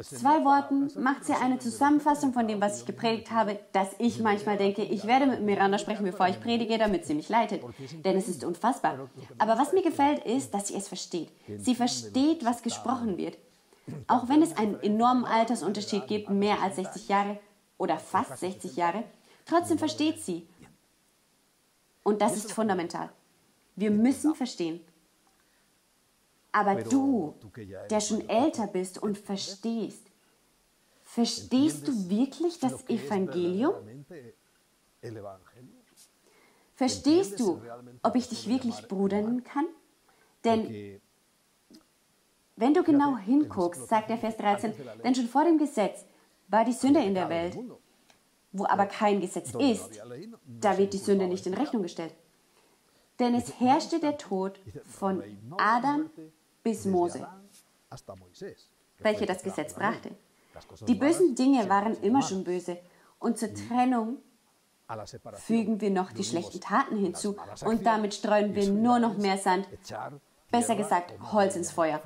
zwei 0.00 0.44
Worten 0.44 0.90
macht 1.02 1.24
sie 1.24 1.34
eine 1.34 1.58
Zusammenfassung 1.58 2.32
von 2.32 2.48
dem, 2.48 2.60
was 2.60 2.80
ich 2.80 2.86
gepredigt 2.86 3.30
habe, 3.30 3.58
dass 3.72 3.88
ich 3.98 4.20
manchmal 4.20 4.56
denke, 4.56 4.82
ich 4.82 5.06
werde 5.06 5.26
mit 5.26 5.42
Miranda 5.42 5.78
sprechen, 5.78 6.04
bevor 6.04 6.28
ich 6.28 6.40
predige, 6.40 6.78
damit 6.78 7.04
sie 7.04 7.14
mich 7.14 7.28
leitet. 7.28 7.62
Denn 8.04 8.16
es 8.16 8.28
ist 8.28 8.42
unfassbar. 8.42 9.10
Aber 9.38 9.58
was 9.58 9.72
mir 9.72 9.82
gefällt, 9.82 10.24
ist, 10.24 10.54
dass 10.54 10.68
sie 10.68 10.76
es 10.76 10.88
versteht. 10.88 11.30
Sie 11.58 11.74
versteht, 11.74 12.44
was 12.44 12.62
gesprochen 12.62 13.18
wird. 13.18 13.36
Auch 14.06 14.28
wenn 14.28 14.42
es 14.42 14.56
einen 14.56 14.80
enormen 14.80 15.24
Altersunterschied 15.24 16.06
gibt, 16.06 16.30
mehr 16.30 16.62
als 16.62 16.76
60 16.76 17.08
Jahre 17.08 17.38
oder 17.76 17.98
fast 17.98 18.38
60 18.38 18.76
Jahre, 18.76 19.04
trotzdem 19.44 19.78
versteht 19.78 20.22
sie. 20.22 20.46
Und 22.02 22.22
das 22.22 22.36
ist 22.36 22.52
fundamental. 22.52 23.10
Wir 23.76 23.90
müssen 23.90 24.34
verstehen. 24.34 24.80
Aber 26.52 26.82
du, 26.82 27.34
der 27.90 28.00
schon 28.00 28.28
älter 28.28 28.66
bist 28.66 29.02
und 29.02 29.18
verstehst, 29.30 30.06
verstehst 31.02 31.88
du 31.88 32.10
wirklich 32.10 32.58
das 32.60 32.88
Evangelium? 32.88 33.74
Verstehst 36.74 37.40
du, 37.40 37.60
ob 38.02 38.14
ich 38.16 38.28
dich 38.28 38.48
wirklich 38.48 38.86
Bruder 38.88 39.20
nennen 39.20 39.44
kann? 39.44 39.66
Denn 40.44 41.00
wenn 42.56 42.74
du 42.74 42.82
genau 42.82 43.16
hinguckst, 43.16 43.88
sagt 43.88 44.10
der 44.10 44.18
Vers 44.18 44.36
13, 44.36 44.74
denn 45.02 45.14
schon 45.14 45.28
vor 45.28 45.44
dem 45.44 45.58
Gesetz 45.58 46.04
war 46.48 46.64
die 46.64 46.72
Sünde 46.72 47.00
in 47.00 47.14
der 47.14 47.28
Welt. 47.28 47.58
Wo 48.54 48.66
aber 48.66 48.84
kein 48.84 49.20
Gesetz 49.20 49.54
ist, 49.54 50.02
da 50.60 50.76
wird 50.76 50.92
die 50.92 50.98
Sünde 50.98 51.26
nicht 51.26 51.46
in 51.46 51.54
Rechnung 51.54 51.82
gestellt. 51.82 52.14
Denn 53.18 53.34
es 53.34 53.58
herrschte 53.58 53.98
der 53.98 54.18
Tod 54.18 54.60
von 54.84 55.22
Adam 55.56 56.10
bis 56.62 56.84
Mose, 56.84 57.26
welche 58.98 59.26
das 59.26 59.42
Gesetz 59.42 59.74
brachte. 59.74 60.10
Die 60.86 60.94
bösen 60.94 61.34
Dinge 61.34 61.68
waren 61.68 61.94
immer 62.02 62.22
schon 62.22 62.44
böse. 62.44 62.78
Und 63.18 63.38
zur 63.38 63.54
Trennung 63.54 64.18
fügen 65.36 65.80
wir 65.80 65.90
noch 65.90 66.12
die 66.12 66.24
schlechten 66.24 66.60
Taten 66.60 66.96
hinzu. 66.96 67.36
und 67.64 67.86
damit 67.86 68.14
streuen 68.14 68.54
wir 68.54 68.68
nur 68.68 68.98
noch 68.98 69.16
mehr 69.16 69.38
Sand, 69.38 69.66
besser 70.50 70.76
gesagt 70.76 71.12
Holz 71.32 71.56
ins 71.56 71.72
Feuer. 71.72 72.00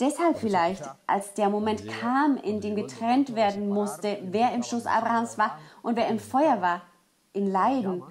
Deshalb 0.00 0.38
vielleicht, 0.38 0.82
als 1.06 1.34
der 1.34 1.48
Moment 1.48 1.86
kam, 1.88 2.36
in 2.36 2.60
dem 2.60 2.74
getrennt 2.74 3.36
werden 3.36 3.68
musste, 3.68 4.18
wer 4.24 4.52
im 4.52 4.64
Schoß 4.64 4.86
Abrahams 4.86 5.38
war 5.38 5.58
und 5.82 5.96
wer 5.96 6.08
im 6.08 6.18
Feuer 6.18 6.60
war, 6.60 6.82
in 7.32 7.50
Leiden, 7.50 8.02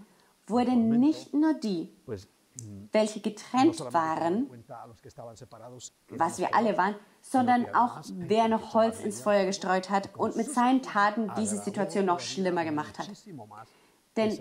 wurden 0.47 0.99
nicht 0.99 1.33
nur 1.33 1.53
die, 1.53 1.89
welche 2.93 3.19
getrennt 3.19 3.79
waren, 3.91 4.49
was 6.09 6.37
wir 6.37 6.55
alle 6.55 6.77
waren, 6.77 6.95
sondern 7.21 7.65
auch 7.75 8.01
wer 8.13 8.47
noch 8.47 8.73
Holz 8.73 9.01
ins 9.01 9.19
Feuer 9.21 9.45
gestreut 9.45 9.89
hat 9.89 10.15
und 10.15 10.35
mit 10.35 10.49
seinen 10.49 10.81
Taten 10.81 11.31
diese 11.37 11.57
Situation 11.57 12.05
noch 12.05 12.19
schlimmer 12.19 12.63
gemacht 12.63 12.99
hat. 12.99 13.09
Denn 14.15 14.39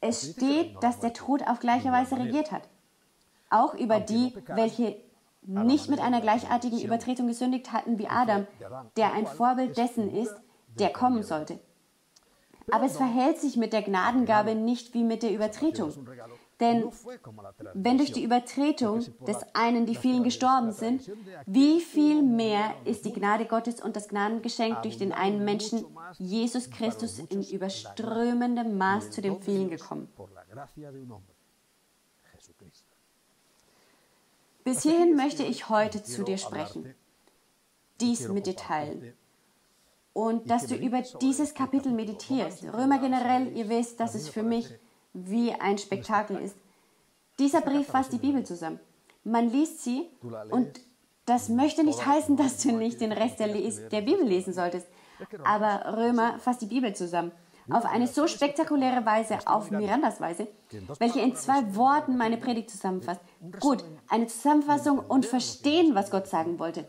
es 0.00 0.30
steht, 0.32 0.82
dass 0.82 0.98
der 1.00 1.12
Tod 1.12 1.46
auf 1.46 1.60
gleiche 1.60 1.92
Weise 1.92 2.18
regiert 2.18 2.52
hat. 2.52 2.68
Auch 3.50 3.74
über 3.74 4.00
die, 4.00 4.34
welche 4.48 5.00
nicht 5.42 5.88
mit 5.88 6.00
einer 6.00 6.20
gleichartigen 6.20 6.80
Übertretung 6.80 7.28
gesündigt 7.28 7.72
hatten 7.72 7.98
wie 7.98 8.08
Adam, 8.08 8.46
der 8.96 9.12
ein 9.12 9.26
Vorbild 9.26 9.76
dessen 9.76 10.12
ist, 10.12 10.34
der 10.78 10.90
kommen 10.90 11.22
sollte. 11.22 11.60
Aber 12.70 12.86
es 12.86 12.96
verhält 12.96 13.38
sich 13.38 13.56
mit 13.56 13.72
der 13.72 13.82
Gnadengabe 13.82 14.54
nicht 14.54 14.92
wie 14.94 15.04
mit 15.04 15.22
der 15.22 15.32
Übertretung. 15.32 15.92
Denn 16.58 16.90
wenn 17.74 17.98
durch 17.98 18.12
die 18.12 18.24
Übertretung 18.24 19.04
des 19.26 19.36
einen 19.52 19.84
die 19.84 19.94
vielen 19.94 20.24
gestorben 20.24 20.72
sind, 20.72 21.10
wie 21.44 21.80
viel 21.80 22.22
mehr 22.22 22.74
ist 22.86 23.04
die 23.04 23.12
Gnade 23.12 23.44
Gottes 23.44 23.82
und 23.82 23.94
das 23.94 24.08
Gnadengeschenk 24.08 24.82
durch 24.82 24.96
den 24.96 25.12
einen 25.12 25.44
Menschen, 25.44 25.84
Jesus 26.18 26.70
Christus, 26.70 27.18
in 27.18 27.42
überströmendem 27.42 28.78
Maß 28.78 29.10
zu 29.10 29.20
den 29.20 29.40
vielen 29.42 29.68
gekommen? 29.68 30.08
Bis 34.64 34.82
hierhin 34.82 35.14
möchte 35.14 35.42
ich 35.42 35.68
heute 35.68 36.02
zu 36.02 36.24
dir 36.24 36.38
sprechen, 36.38 36.94
dies 38.00 38.28
mit 38.28 38.46
dir 38.46 38.56
teilen. 38.56 39.14
und 40.16 40.50
dass 40.50 40.66
du 40.66 40.74
über 40.74 41.02
dieses 41.20 41.52
Kapitel 41.52 41.92
meditierst. 41.92 42.64
Römer 42.64 42.98
generell, 42.98 43.54
ihr 43.54 43.68
wisst, 43.68 44.00
dass 44.00 44.14
es 44.14 44.30
für 44.30 44.42
mich 44.42 44.66
wie 45.24 45.52
ein 45.52 45.78
Spektakel 45.78 46.38
ist. 46.38 46.56
Dieser 47.38 47.60
Brief 47.60 47.86
fasst 47.86 48.12
die 48.12 48.18
Bibel 48.18 48.44
zusammen. 48.44 48.80
Man 49.24 49.50
liest 49.50 49.82
sie 49.82 50.08
und 50.50 50.80
das 51.24 51.48
möchte 51.48 51.82
nicht 51.84 52.06
heißen, 52.06 52.36
dass 52.36 52.62
du 52.62 52.72
nicht 52.72 53.00
den 53.00 53.12
Rest 53.12 53.40
der, 53.40 53.48
der 53.48 54.00
Bibel 54.00 54.24
lesen 54.24 54.52
solltest. 54.52 54.86
Aber 55.44 55.96
Römer 55.96 56.38
fasst 56.38 56.62
die 56.62 56.66
Bibel 56.66 56.94
zusammen. 56.94 57.32
Auf 57.68 57.84
eine 57.84 58.06
so 58.06 58.28
spektakuläre 58.28 59.04
Weise, 59.04 59.38
auf 59.44 59.72
Mirandas 59.72 60.20
Weise, 60.20 60.46
welche 61.00 61.20
in 61.20 61.34
zwei 61.34 61.74
Worten 61.74 62.16
meine 62.16 62.36
Predigt 62.36 62.70
zusammenfasst. 62.70 63.20
Gut, 63.58 63.82
eine 64.08 64.28
Zusammenfassung 64.28 65.00
und 65.00 65.26
verstehen, 65.26 65.96
was 65.96 66.12
Gott 66.12 66.28
sagen 66.28 66.60
wollte. 66.60 66.86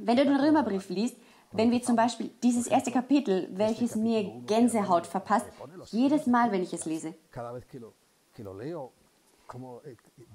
Wenn 0.00 0.16
du 0.16 0.24
den 0.24 0.40
Römerbrief 0.40 0.88
liest, 0.88 1.16
wenn 1.54 1.70
wir 1.70 1.82
zum 1.82 1.96
Beispiel 1.96 2.30
dieses 2.42 2.66
erste 2.66 2.90
Kapitel, 2.90 3.48
welches 3.52 3.94
mir 3.94 4.24
Gänsehaut 4.46 5.06
verpasst, 5.06 5.46
jedes 5.86 6.26
Mal, 6.26 6.52
wenn 6.52 6.62
ich 6.62 6.72
es 6.72 6.84
lese, 6.84 7.14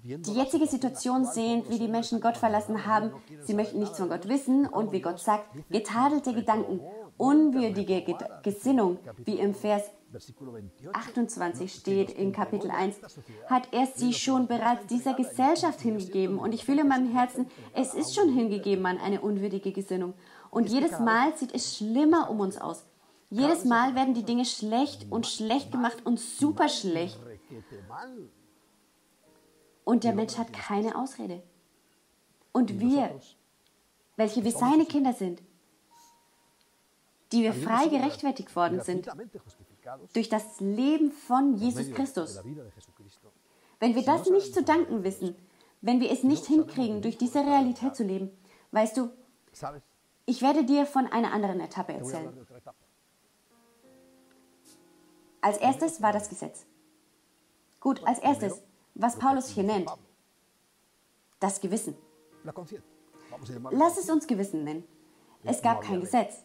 die 0.04 0.34
jetzige 0.34 0.68
Situation 0.68 1.26
sehen, 1.26 1.64
wie 1.68 1.80
die 1.80 1.88
Menschen 1.88 2.22
Gott 2.22 2.38
verlassen 2.38 2.86
haben, 2.86 3.12
sie 3.44 3.54
möchten 3.54 3.80
nichts 3.80 3.98
von 3.98 4.10
Gott 4.10 4.28
wissen 4.28 4.66
und 4.66 4.92
wie 4.92 5.02
Gott 5.02 5.20
sagt, 5.20 5.46
getadelte 5.70 6.34
Gedanken, 6.34 6.80
unwürdige 7.18 8.16
Gesinnung, 8.44 8.98
wie 9.26 9.40
im 9.40 9.54
Vers 9.54 9.84
28 10.94 11.72
steht 11.72 12.12
in 12.12 12.32
Kapitel 12.32 12.72
1, 12.72 12.96
hat 13.48 13.68
er 13.72 13.88
sie 13.88 14.14
schon 14.14 14.48
bereits 14.48 14.88
dieser 14.88 15.14
Gesellschaft 15.14 15.82
hingegeben. 15.82 16.40
Und 16.40 16.54
ich 16.54 16.66
fühle 16.66 16.82
in 16.82 16.88
meinem 16.88 17.12
Herzen, 17.12 17.48
es 17.76 17.94
ist 17.94 18.16
schon 18.16 18.30
hingegeben 18.34 18.86
an 18.86 18.98
eine 18.98 19.22
unwürdige 19.22 19.72
Gesinnung. 19.72 20.14
Und 20.52 20.70
jedes 20.70 21.00
Mal 21.00 21.36
sieht 21.38 21.54
es 21.54 21.78
schlimmer 21.78 22.30
um 22.30 22.40
uns 22.40 22.58
aus. 22.58 22.86
Jedes 23.30 23.66
Mal 23.66 23.94
werden 23.94 24.16
die 24.16 24.24
Dinge 24.24 24.46
schlecht 24.46 25.06
und 25.12 25.28
schlecht 25.28 25.72
gemacht 25.72 26.06
und 26.06 26.20
super 26.20 26.68
schlecht. 26.68 27.20
Und 29.84 30.04
der 30.04 30.14
Mensch 30.14 30.38
hat 30.38 30.52
keine 30.52 30.96
Ausrede. 30.96 31.44
Und 32.52 32.80
wir, 32.80 33.20
welche 34.16 34.44
wir 34.44 34.52
seine 34.52 34.86
Kinder 34.86 35.14
sind, 35.14 35.42
die 37.32 37.44
wir 37.44 37.54
frei 37.54 37.88
gerechtfertigt 37.88 38.56
worden 38.56 38.82
sind 38.82 39.08
durch 40.14 40.30
das 40.30 40.60
Leben 40.60 41.12
von 41.12 41.56
Jesus 41.56 41.92
Christus. 41.92 42.40
Wenn 43.80 43.96
wir 43.96 44.04
das 44.04 44.30
nicht 44.30 44.54
zu 44.54 44.64
danken 44.64 45.04
wissen, 45.04 45.36
wenn 45.82 46.02
wir 46.02 46.12
es 46.12 46.24
nicht 46.24 46.46
hinkriegen, 46.46 47.02
durch 47.02 47.18
diese 47.18 47.40
Realität 47.40 47.96
zu 47.96 48.04
leben, 48.04 48.32
weißt 48.72 48.98
du, 48.98 49.10
ich 50.30 50.44
werde 50.44 50.64
dir 50.64 50.86
von 50.86 51.08
einer 51.08 51.34
anderen 51.34 51.60
Etappe 51.60 51.94
erzählen. 51.94 52.32
Als 55.42 55.58
erstes 55.58 56.04
war 56.04 56.14
das 56.14 56.30
Gesetz. 56.30 56.68
Gut, 57.80 58.06
als 58.06 58.20
erstes, 58.20 58.62
was 58.94 59.18
Paulus 59.18 59.48
hier 59.50 59.64
nennt, 59.64 59.90
das 61.40 61.60
Gewissen. 61.60 61.96
Lass 63.72 63.98
es 63.98 64.10
uns 64.10 64.28
Gewissen 64.28 64.64
nennen. 64.64 64.84
Es 65.44 65.64
gab 65.64 65.82
kein 65.82 66.02
Gesetz. 66.02 66.44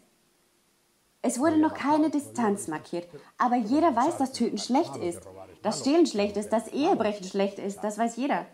Es 1.21 1.39
wurde 1.39 1.57
noch 1.57 1.75
keine 1.75 2.09
Distanz 2.09 2.67
markiert, 2.67 3.07
aber 3.37 3.55
jeder 3.55 3.95
weiß, 3.95 4.17
dass 4.17 4.31
Töten 4.31 4.57
schlecht 4.57 4.95
ist, 4.95 5.21
dass 5.61 5.81
Stehlen 5.81 6.07
schlecht 6.07 6.37
ist, 6.37 6.49
dass 6.49 6.69
Ehebrechen 6.69 7.27
schlecht 7.27 7.59
ist, 7.59 7.83
das 7.83 7.99
weiß 7.99 8.15
jeder. 8.15 8.47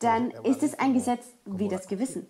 Dann 0.00 0.30
ist 0.30 0.64
es 0.64 0.76
ein 0.78 0.94
Gesetz 0.94 1.26
wie 1.44 1.68
das 1.68 1.86
Gewissen. 1.86 2.26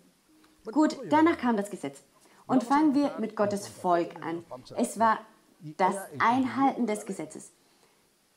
Gut, 0.71 0.97
danach 1.09 1.37
kam 1.37 1.57
das 1.57 1.69
Gesetz. 1.69 2.03
Und 2.45 2.63
fangen 2.63 2.93
wir 2.93 3.15
mit 3.19 3.35
Gottes 3.35 3.67
Volk 3.67 4.15
an. 4.23 4.43
Es 4.75 4.99
war 4.99 5.19
das 5.59 5.95
Einhalten 6.19 6.87
des 6.87 7.05
Gesetzes. 7.05 7.51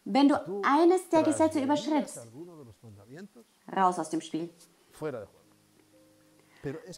Wenn 0.04 0.28
du 0.28 0.36
eines 0.62 1.08
der 1.08 1.24
Gesetze 1.24 1.60
überschrittst, 1.60 2.20
raus 3.76 3.98
aus 3.98 4.10
dem 4.10 4.20
Spiel. 4.20 4.50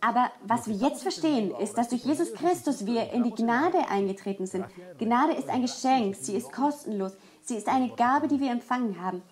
Aber 0.00 0.30
was 0.44 0.68
wir 0.68 0.74
jetzt 0.74 1.02
verstehen, 1.02 1.54
ist, 1.56 1.76
dass 1.76 1.88
durch 1.88 2.04
Jesus 2.04 2.32
Christus 2.34 2.86
wir 2.86 3.10
in 3.12 3.22
die 3.22 3.34
Gnade 3.34 3.88
eingetreten 3.88 4.46
sind. 4.46 4.66
Gnade 4.98 5.32
ist 5.34 5.48
ein 5.48 5.62
Geschenk, 5.62 6.16
sie 6.16 6.36
ist 6.36 6.52
kostenlos, 6.52 7.12
sie 7.42 7.56
ist 7.56 7.68
eine 7.68 7.90
Gabe, 7.94 8.28
die 8.28 8.40
wir 8.40 8.50
empfangen 8.50 9.00
haben. 9.00 9.22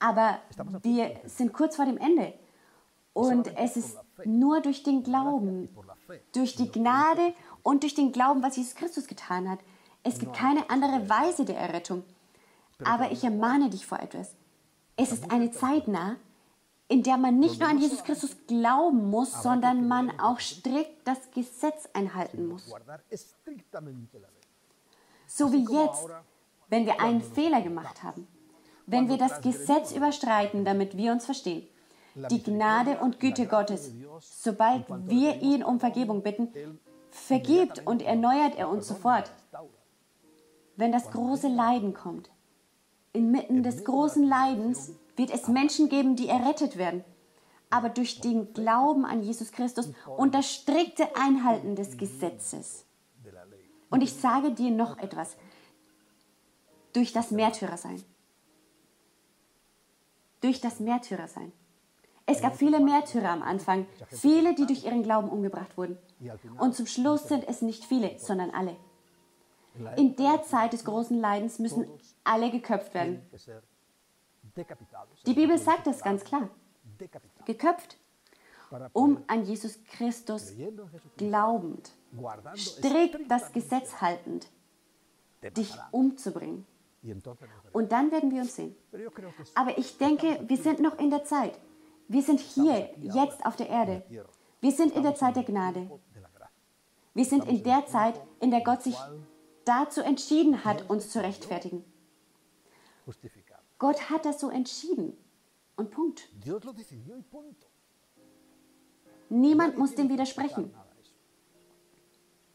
Aber 0.00 0.38
wir 0.82 1.20
sind 1.24 1.52
kurz 1.52 1.76
vor 1.76 1.86
dem 1.86 1.98
Ende. 1.98 2.34
Und 3.12 3.56
es 3.56 3.76
ist 3.76 3.96
nur 4.24 4.60
durch 4.60 4.82
den 4.82 5.02
Glauben, 5.02 5.68
durch 6.32 6.56
die 6.56 6.70
Gnade 6.70 7.34
und 7.62 7.82
durch 7.82 7.94
den 7.94 8.12
Glauben, 8.12 8.42
was 8.42 8.56
Jesus 8.56 8.74
Christus 8.74 9.06
getan 9.06 9.48
hat. 9.48 9.58
Es 10.02 10.18
gibt 10.18 10.34
keine 10.34 10.68
andere 10.70 11.08
Weise 11.08 11.44
der 11.44 11.58
Errettung. 11.58 12.04
Aber 12.84 13.10
ich 13.12 13.24
ermahne 13.24 13.70
dich 13.70 13.86
vor 13.86 14.00
etwas. 14.00 14.34
Es 14.96 15.12
ist 15.12 15.30
eine 15.30 15.50
Zeit 15.50 15.88
nah, 15.88 16.16
in 16.88 17.02
der 17.02 17.16
man 17.16 17.38
nicht 17.38 17.60
nur 17.60 17.68
an 17.68 17.78
Jesus 17.78 18.04
Christus 18.04 18.36
glauben 18.46 19.10
muss, 19.10 19.42
sondern 19.42 19.88
man 19.88 20.18
auch 20.20 20.38
strikt 20.38 21.06
das 21.06 21.30
Gesetz 21.30 21.88
einhalten 21.92 22.46
muss. 22.46 22.72
So 25.26 25.52
wie 25.52 25.64
jetzt, 25.64 26.06
wenn 26.68 26.86
wir 26.86 27.00
einen 27.00 27.22
Fehler 27.22 27.62
gemacht 27.62 28.02
haben, 28.02 28.28
wenn 28.86 29.08
wir 29.08 29.16
das 29.16 29.40
Gesetz 29.40 29.92
überstreiten, 29.92 30.64
damit 30.64 30.96
wir 30.96 31.12
uns 31.12 31.24
verstehen. 31.24 31.66
Die 32.14 32.42
Gnade 32.42 32.98
und 32.98 33.18
Güte 33.18 33.46
Gottes, 33.46 33.92
sobald 34.20 34.86
wir 35.08 35.42
ihn 35.42 35.64
um 35.64 35.80
Vergebung 35.80 36.22
bitten, 36.22 36.52
vergibt 37.10 37.86
und 37.86 38.02
erneuert 38.02 38.56
er 38.56 38.68
uns 38.68 38.86
sofort. 38.86 39.32
Wenn 40.76 40.92
das 40.92 41.10
große 41.10 41.48
Leiden 41.48 41.94
kommt, 41.94 42.30
inmitten 43.12 43.62
des 43.62 43.84
großen 43.84 44.24
Leidens 44.24 44.92
wird 45.16 45.30
es 45.30 45.48
Menschen 45.48 45.88
geben, 45.88 46.16
die 46.16 46.28
errettet 46.28 46.76
werden. 46.76 47.04
Aber 47.70 47.88
durch 47.88 48.20
den 48.20 48.52
Glauben 48.52 49.04
an 49.04 49.22
Jesus 49.22 49.50
Christus 49.50 49.90
und 50.16 50.34
das 50.34 50.52
strikte 50.52 51.16
Einhalten 51.16 51.74
des 51.74 51.96
Gesetzes. 51.96 52.84
Und 53.90 54.02
ich 54.02 54.12
sage 54.14 54.52
dir 54.52 54.70
noch 54.70 54.98
etwas. 54.98 55.36
Durch 56.92 57.12
das 57.12 57.32
Märtyrersein. 57.32 58.02
Durch 60.40 60.60
das 60.60 60.78
Märtyrersein. 60.78 61.52
Es 62.26 62.40
gab 62.40 62.56
viele 62.56 62.80
Märtyrer 62.80 63.30
am 63.30 63.42
Anfang, 63.42 63.86
viele, 64.08 64.54
die 64.54 64.66
durch 64.66 64.84
ihren 64.84 65.02
Glauben 65.02 65.28
umgebracht 65.28 65.76
wurden. 65.76 65.98
Und 66.58 66.74
zum 66.74 66.86
Schluss 66.86 67.28
sind 67.28 67.46
es 67.46 67.60
nicht 67.60 67.84
viele, 67.84 68.18
sondern 68.18 68.50
alle. 68.50 68.76
In 69.96 70.16
der 70.16 70.42
Zeit 70.42 70.72
des 70.72 70.84
großen 70.84 71.18
Leidens 71.20 71.58
müssen 71.58 71.86
alle 72.22 72.50
geköpft 72.50 72.94
werden. 72.94 73.22
Die 75.26 75.34
Bibel 75.34 75.58
sagt 75.58 75.86
das 75.86 76.02
ganz 76.02 76.24
klar. 76.24 76.48
Geköpft, 77.44 77.98
um 78.92 79.22
an 79.26 79.44
Jesus 79.44 79.82
Christus 79.84 80.52
glaubend, 81.16 81.90
strikt 82.56 83.30
das 83.30 83.52
Gesetz 83.52 84.00
haltend, 84.00 84.48
dich 85.56 85.74
umzubringen. 85.90 86.66
Und 87.72 87.92
dann 87.92 88.10
werden 88.10 88.30
wir 88.30 88.42
uns 88.42 88.56
sehen. 88.56 88.74
Aber 89.54 89.76
ich 89.76 89.98
denke, 89.98 90.40
wir 90.46 90.56
sind 90.56 90.80
noch 90.80 90.98
in 90.98 91.10
der 91.10 91.24
Zeit. 91.24 91.58
Wir 92.08 92.22
sind 92.22 92.40
hier, 92.40 92.90
jetzt 92.98 93.44
auf 93.46 93.56
der 93.56 93.68
Erde. 93.68 94.02
Wir 94.60 94.72
sind 94.72 94.94
in 94.94 95.02
der 95.02 95.14
Zeit 95.14 95.36
der 95.36 95.44
Gnade. 95.44 95.90
Wir 97.14 97.24
sind 97.24 97.46
in 97.46 97.62
der 97.62 97.86
Zeit, 97.86 98.20
in 98.40 98.50
der 98.50 98.62
Gott 98.62 98.82
sich 98.82 98.96
dazu 99.64 100.00
entschieden 100.00 100.64
hat, 100.64 100.88
uns 100.90 101.10
zu 101.10 101.22
rechtfertigen. 101.22 101.84
Gott 103.78 104.10
hat 104.10 104.24
das 104.24 104.40
so 104.40 104.50
entschieden. 104.50 105.16
Und 105.76 105.90
Punkt. 105.90 106.28
Niemand 109.28 109.78
muss 109.78 109.94
dem 109.94 110.08
widersprechen. 110.08 110.72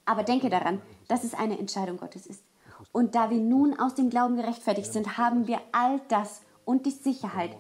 Aber 0.06 0.24
denke 0.24 0.50
daran, 0.50 0.82
dass 1.08 1.24
es 1.24 1.34
eine 1.34 1.60
Entscheidung 1.60 1.98
Gottes 1.98 2.26
ist. 2.26 2.44
Und 2.92 3.16
da 3.16 3.30
wir 3.30 3.40
nun 3.40 3.78
aus 3.80 3.96
dem 3.96 4.10
Glauben 4.10 4.38
gerechtfertigt 4.38 4.92
sind, 4.92 5.18
haben 5.18 5.48
wir 5.48 5.60
all 5.72 6.00
das 6.08 6.42
und 6.66 6.86
die 6.86 6.92
Sicherheit, 6.92 7.56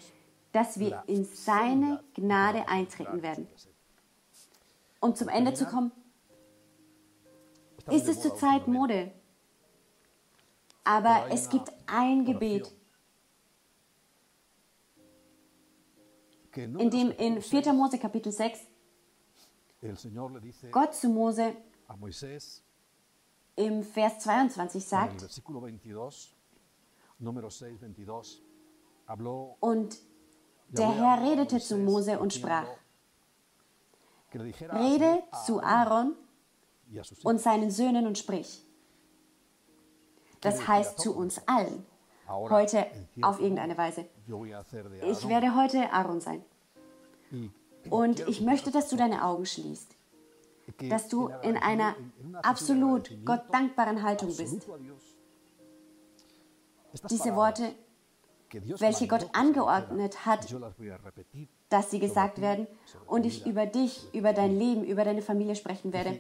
dass 0.52 0.80
wir 0.80 1.04
in 1.08 1.26
seine 1.26 2.04
Gnade 2.14 2.68
eintreten 2.68 3.22
werden. 3.22 3.48
Um 5.00 5.16
zum 5.16 5.30
Ende 5.30 5.54
zu 5.54 5.66
kommen, 5.66 5.92
ist 7.90 8.08
es 8.08 8.22
zurzeit 8.22 8.68
Mode. 8.68 9.12
Aber 10.84 11.28
es 11.30 11.50
gibt 11.50 11.72
ein 11.86 12.26
Gebet, 12.26 12.74
in 16.56 16.90
dem 16.90 17.12
in 17.12 17.42
4. 17.42 17.74
Mose 17.74 18.00
Kapitel 18.00 18.32
6 18.32 18.60
Gott 20.72 20.94
zu 20.94 21.10
Mose 21.10 21.56
im 23.56 23.84
Vers 23.84 24.20
22 24.20 24.84
sagt, 24.84 25.22
und 29.60 29.98
der 30.70 30.92
Herr 30.92 31.22
redete 31.22 31.60
zu 31.60 31.78
Mose 31.78 32.20
und 32.20 32.34
sprach, 32.34 32.68
rede 34.34 35.24
zu 35.46 35.62
Aaron 35.62 36.16
und 37.24 37.42
seinen 37.42 37.72
Söhnen 37.72 38.06
und 38.08 38.18
sprich. 38.18 38.64
Das 40.42 40.68
heißt 40.68 41.00
zu 41.00 41.16
uns 41.16 41.42
allen, 41.48 41.86
heute 42.28 42.86
auf 43.22 43.40
irgendeine 43.40 43.78
Weise. 43.78 44.06
Ich 45.04 45.28
werde 45.28 45.56
heute 45.56 45.92
Aaron 45.92 46.22
sein. 46.22 46.44
Und 47.90 48.28
ich 48.28 48.42
möchte, 48.42 48.72
dass 48.72 48.90
du 48.90 48.96
deine 48.96 49.24
Augen 49.24 49.46
schließt, 49.46 49.96
dass 50.90 51.08
du 51.08 51.30
in 51.42 51.58
einer 51.58 51.96
absolut 52.44 53.12
Gott 53.26 53.44
dankbaren 53.52 54.04
Haltung 54.04 54.36
bist. 54.36 54.68
Diese 57.10 57.36
Worte, 57.36 57.76
welche 58.52 59.08
Gott 59.08 59.30
angeordnet 59.34 60.26
hat, 60.26 60.54
dass 61.70 61.92
sie 61.92 62.00
gesagt 62.00 62.42
werden 62.42 62.68
und 63.06 63.26
ich 63.26 63.46
über 63.46 63.66
dich, 63.66 64.14
über 64.14 64.34
dein 64.34 64.58
Leben, 64.58 64.84
über 64.84 65.04
deine 65.04 65.22
Familie 65.22 65.56
sprechen 65.56 65.94
werde. 65.94 66.20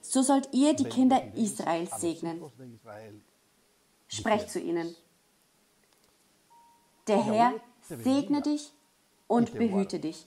So 0.00 0.22
sollt 0.22 0.48
ihr 0.52 0.74
die 0.74 0.84
Kinder 0.84 1.20
Israels 1.34 2.00
segnen. 2.00 2.42
Sprecht 4.06 4.50
zu 4.50 4.60
ihnen. 4.60 4.94
Der 7.06 7.22
Herr 7.22 7.54
segne 7.82 8.40
dich 8.42 8.72
und 9.26 9.52
behüte 9.54 9.98
dich. 9.98 10.26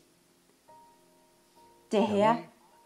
Der 1.92 2.06
Herr 2.06 2.38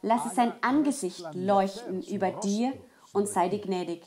lasse 0.01 0.33
sein 0.33 0.53
Angesicht 0.61 1.25
leuchten 1.33 2.03
über 2.03 2.31
dir 2.31 2.73
und 3.13 3.27
sei 3.27 3.49
dir 3.49 3.59
gnädig. 3.59 4.03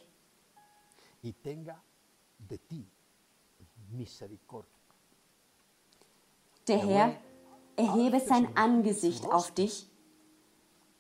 Der 6.69 6.79
Herr 6.79 7.17
erhebe 7.77 8.21
sein 8.21 8.57
Angesicht 8.57 9.25
auf 9.27 9.51
dich 9.53 9.87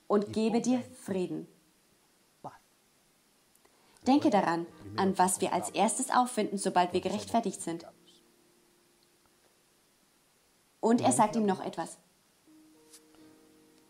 und 0.07 0.33
gebe 0.33 0.61
dir 0.61 0.81
Frieden. 1.03 1.49
Denke 4.07 4.29
daran, 4.29 4.67
an 4.97 5.17
was 5.17 5.41
wir 5.41 5.53
als 5.53 5.71
erstes 5.71 6.11
auffinden, 6.11 6.59
sobald 6.59 6.93
wir 6.93 7.01
gerechtfertigt 7.01 7.63
sind. 7.63 7.87
Und 10.81 11.01
er 11.01 11.13
sagt 11.13 11.37
ihm 11.37 11.47
noch 11.47 11.65
etwas. 11.65 11.97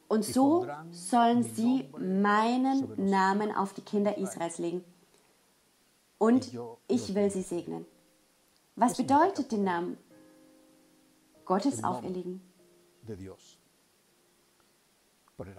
Und 0.07 0.25
so 0.25 0.69
sollen 0.93 1.43
sie 1.43 1.89
meinen 1.99 3.11
Namen 3.11 3.53
auf 3.53 3.73
die 3.73 3.81
Kinder 3.81 4.17
Israels 4.17 4.59
legen. 4.59 4.85
Und 6.19 6.53
ich 6.87 7.15
will 7.17 7.31
sie 7.31 7.43
segnen. 7.43 7.85
Was 8.77 8.97
bedeutet 8.97 9.53
den 9.53 9.65
Namen 9.65 9.97
Gottes 11.45 11.85
auferlegen? 11.85 12.41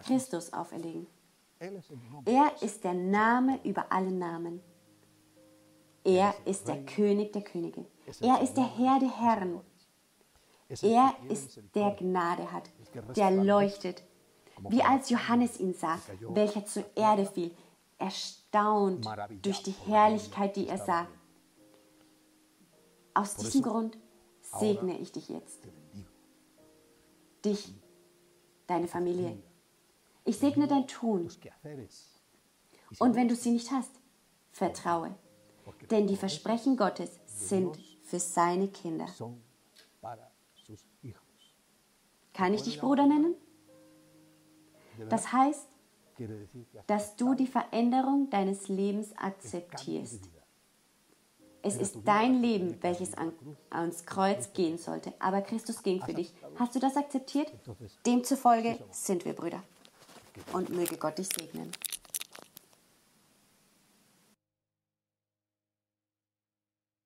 Christus 0.03 0.51
auferlegen. 0.51 1.07
Er 2.26 2.61
ist 2.61 2.84
der 2.84 2.93
Name 2.93 3.59
über 3.63 3.91
alle 3.91 4.11
Namen. 4.11 4.61
Er 6.03 6.36
ist 6.45 6.68
der 6.68 6.86
König 6.86 7.32
der 7.34 7.43
Könige. 7.43 7.86
Er 8.22 8.41
ist 8.41 8.55
der 8.55 8.78
Herr 8.78 8.99
der 8.99 9.18
Herren. 9.18 9.61
Er 10.82 11.16
ist 11.30 11.59
der 11.74 11.91
Gnade 11.91 12.51
hat, 12.51 12.70
der 13.16 13.32
leuchtet. 13.32 14.03
Wie 14.70 14.84
als 14.84 15.09
Johannes 15.09 15.59
ihn 15.59 15.74
sah, 15.74 15.99
welcher 16.30 16.66
zur 16.66 16.86
Erde 16.95 17.26
fiel, 17.26 17.55
erstaunt 17.97 19.07
durch 19.41 19.63
die 19.63 19.72
Herrlichkeit, 19.86 20.55
die 20.55 20.68
er 20.68 20.78
sah. 20.78 21.07
Aus 23.16 23.36
diesem 23.38 23.61
Grund 23.63 23.97
segne 24.41 24.99
ich 24.99 25.11
dich 25.11 25.30
jetzt. 25.30 25.59
Dich, 27.43 27.74
deine 28.68 28.88
Familie. 28.88 29.41
Ich 30.26 30.38
segne 30.38 30.68
dein 30.68 30.88
Tun. 30.88 31.30
Und 32.99 33.16
wenn 33.16 33.28
du 33.28 33.36
sie 33.36 33.51
nicht 33.51 33.72
hast, 33.72 33.91
vertraue. 34.51 35.16
Denn 35.89 36.07
die 36.07 36.18
Versprechen 36.18 36.78
Gottes 36.78 37.20
sind 37.26 37.80
für 38.03 38.20
seine 38.20 38.68
Kinder. 38.68 39.07
Kann 42.34 42.53
ich 42.53 42.63
dich 42.63 42.80
Bruder 42.82 43.07
nennen? 43.07 43.36
Das 45.09 45.32
heißt, 45.32 45.70
dass 46.88 47.16
du 47.16 47.34
die 47.34 47.47
Veränderung 47.47 48.30
deines 48.30 48.68
Lebens 48.68 49.16
akzeptierst. 49.18 50.30
Es 51.66 51.78
ist 51.78 51.97
dein 52.05 52.43
Leben, 52.43 52.78
welches 52.82 53.16
an, 53.16 53.34
ans 53.72 54.05
Kreuz 54.05 54.53
gehen 54.53 54.78
sollte, 54.78 55.11
aber 55.18 55.41
Christus 55.41 55.82
ging 55.82 55.99
für 55.99 56.13
dich. 56.13 56.32
Hast 56.59 56.76
du 56.76 56.80
das 56.80 56.95
akzeptiert? 56.95 57.51
Demzufolge 58.05 58.78
sind 58.91 59.26
wir 59.26 59.34
Brüder. 59.34 59.63
Und 60.53 60.70
möge 60.70 60.95
Gott 60.97 61.18
dich 61.18 61.28
segnen. 61.28 61.72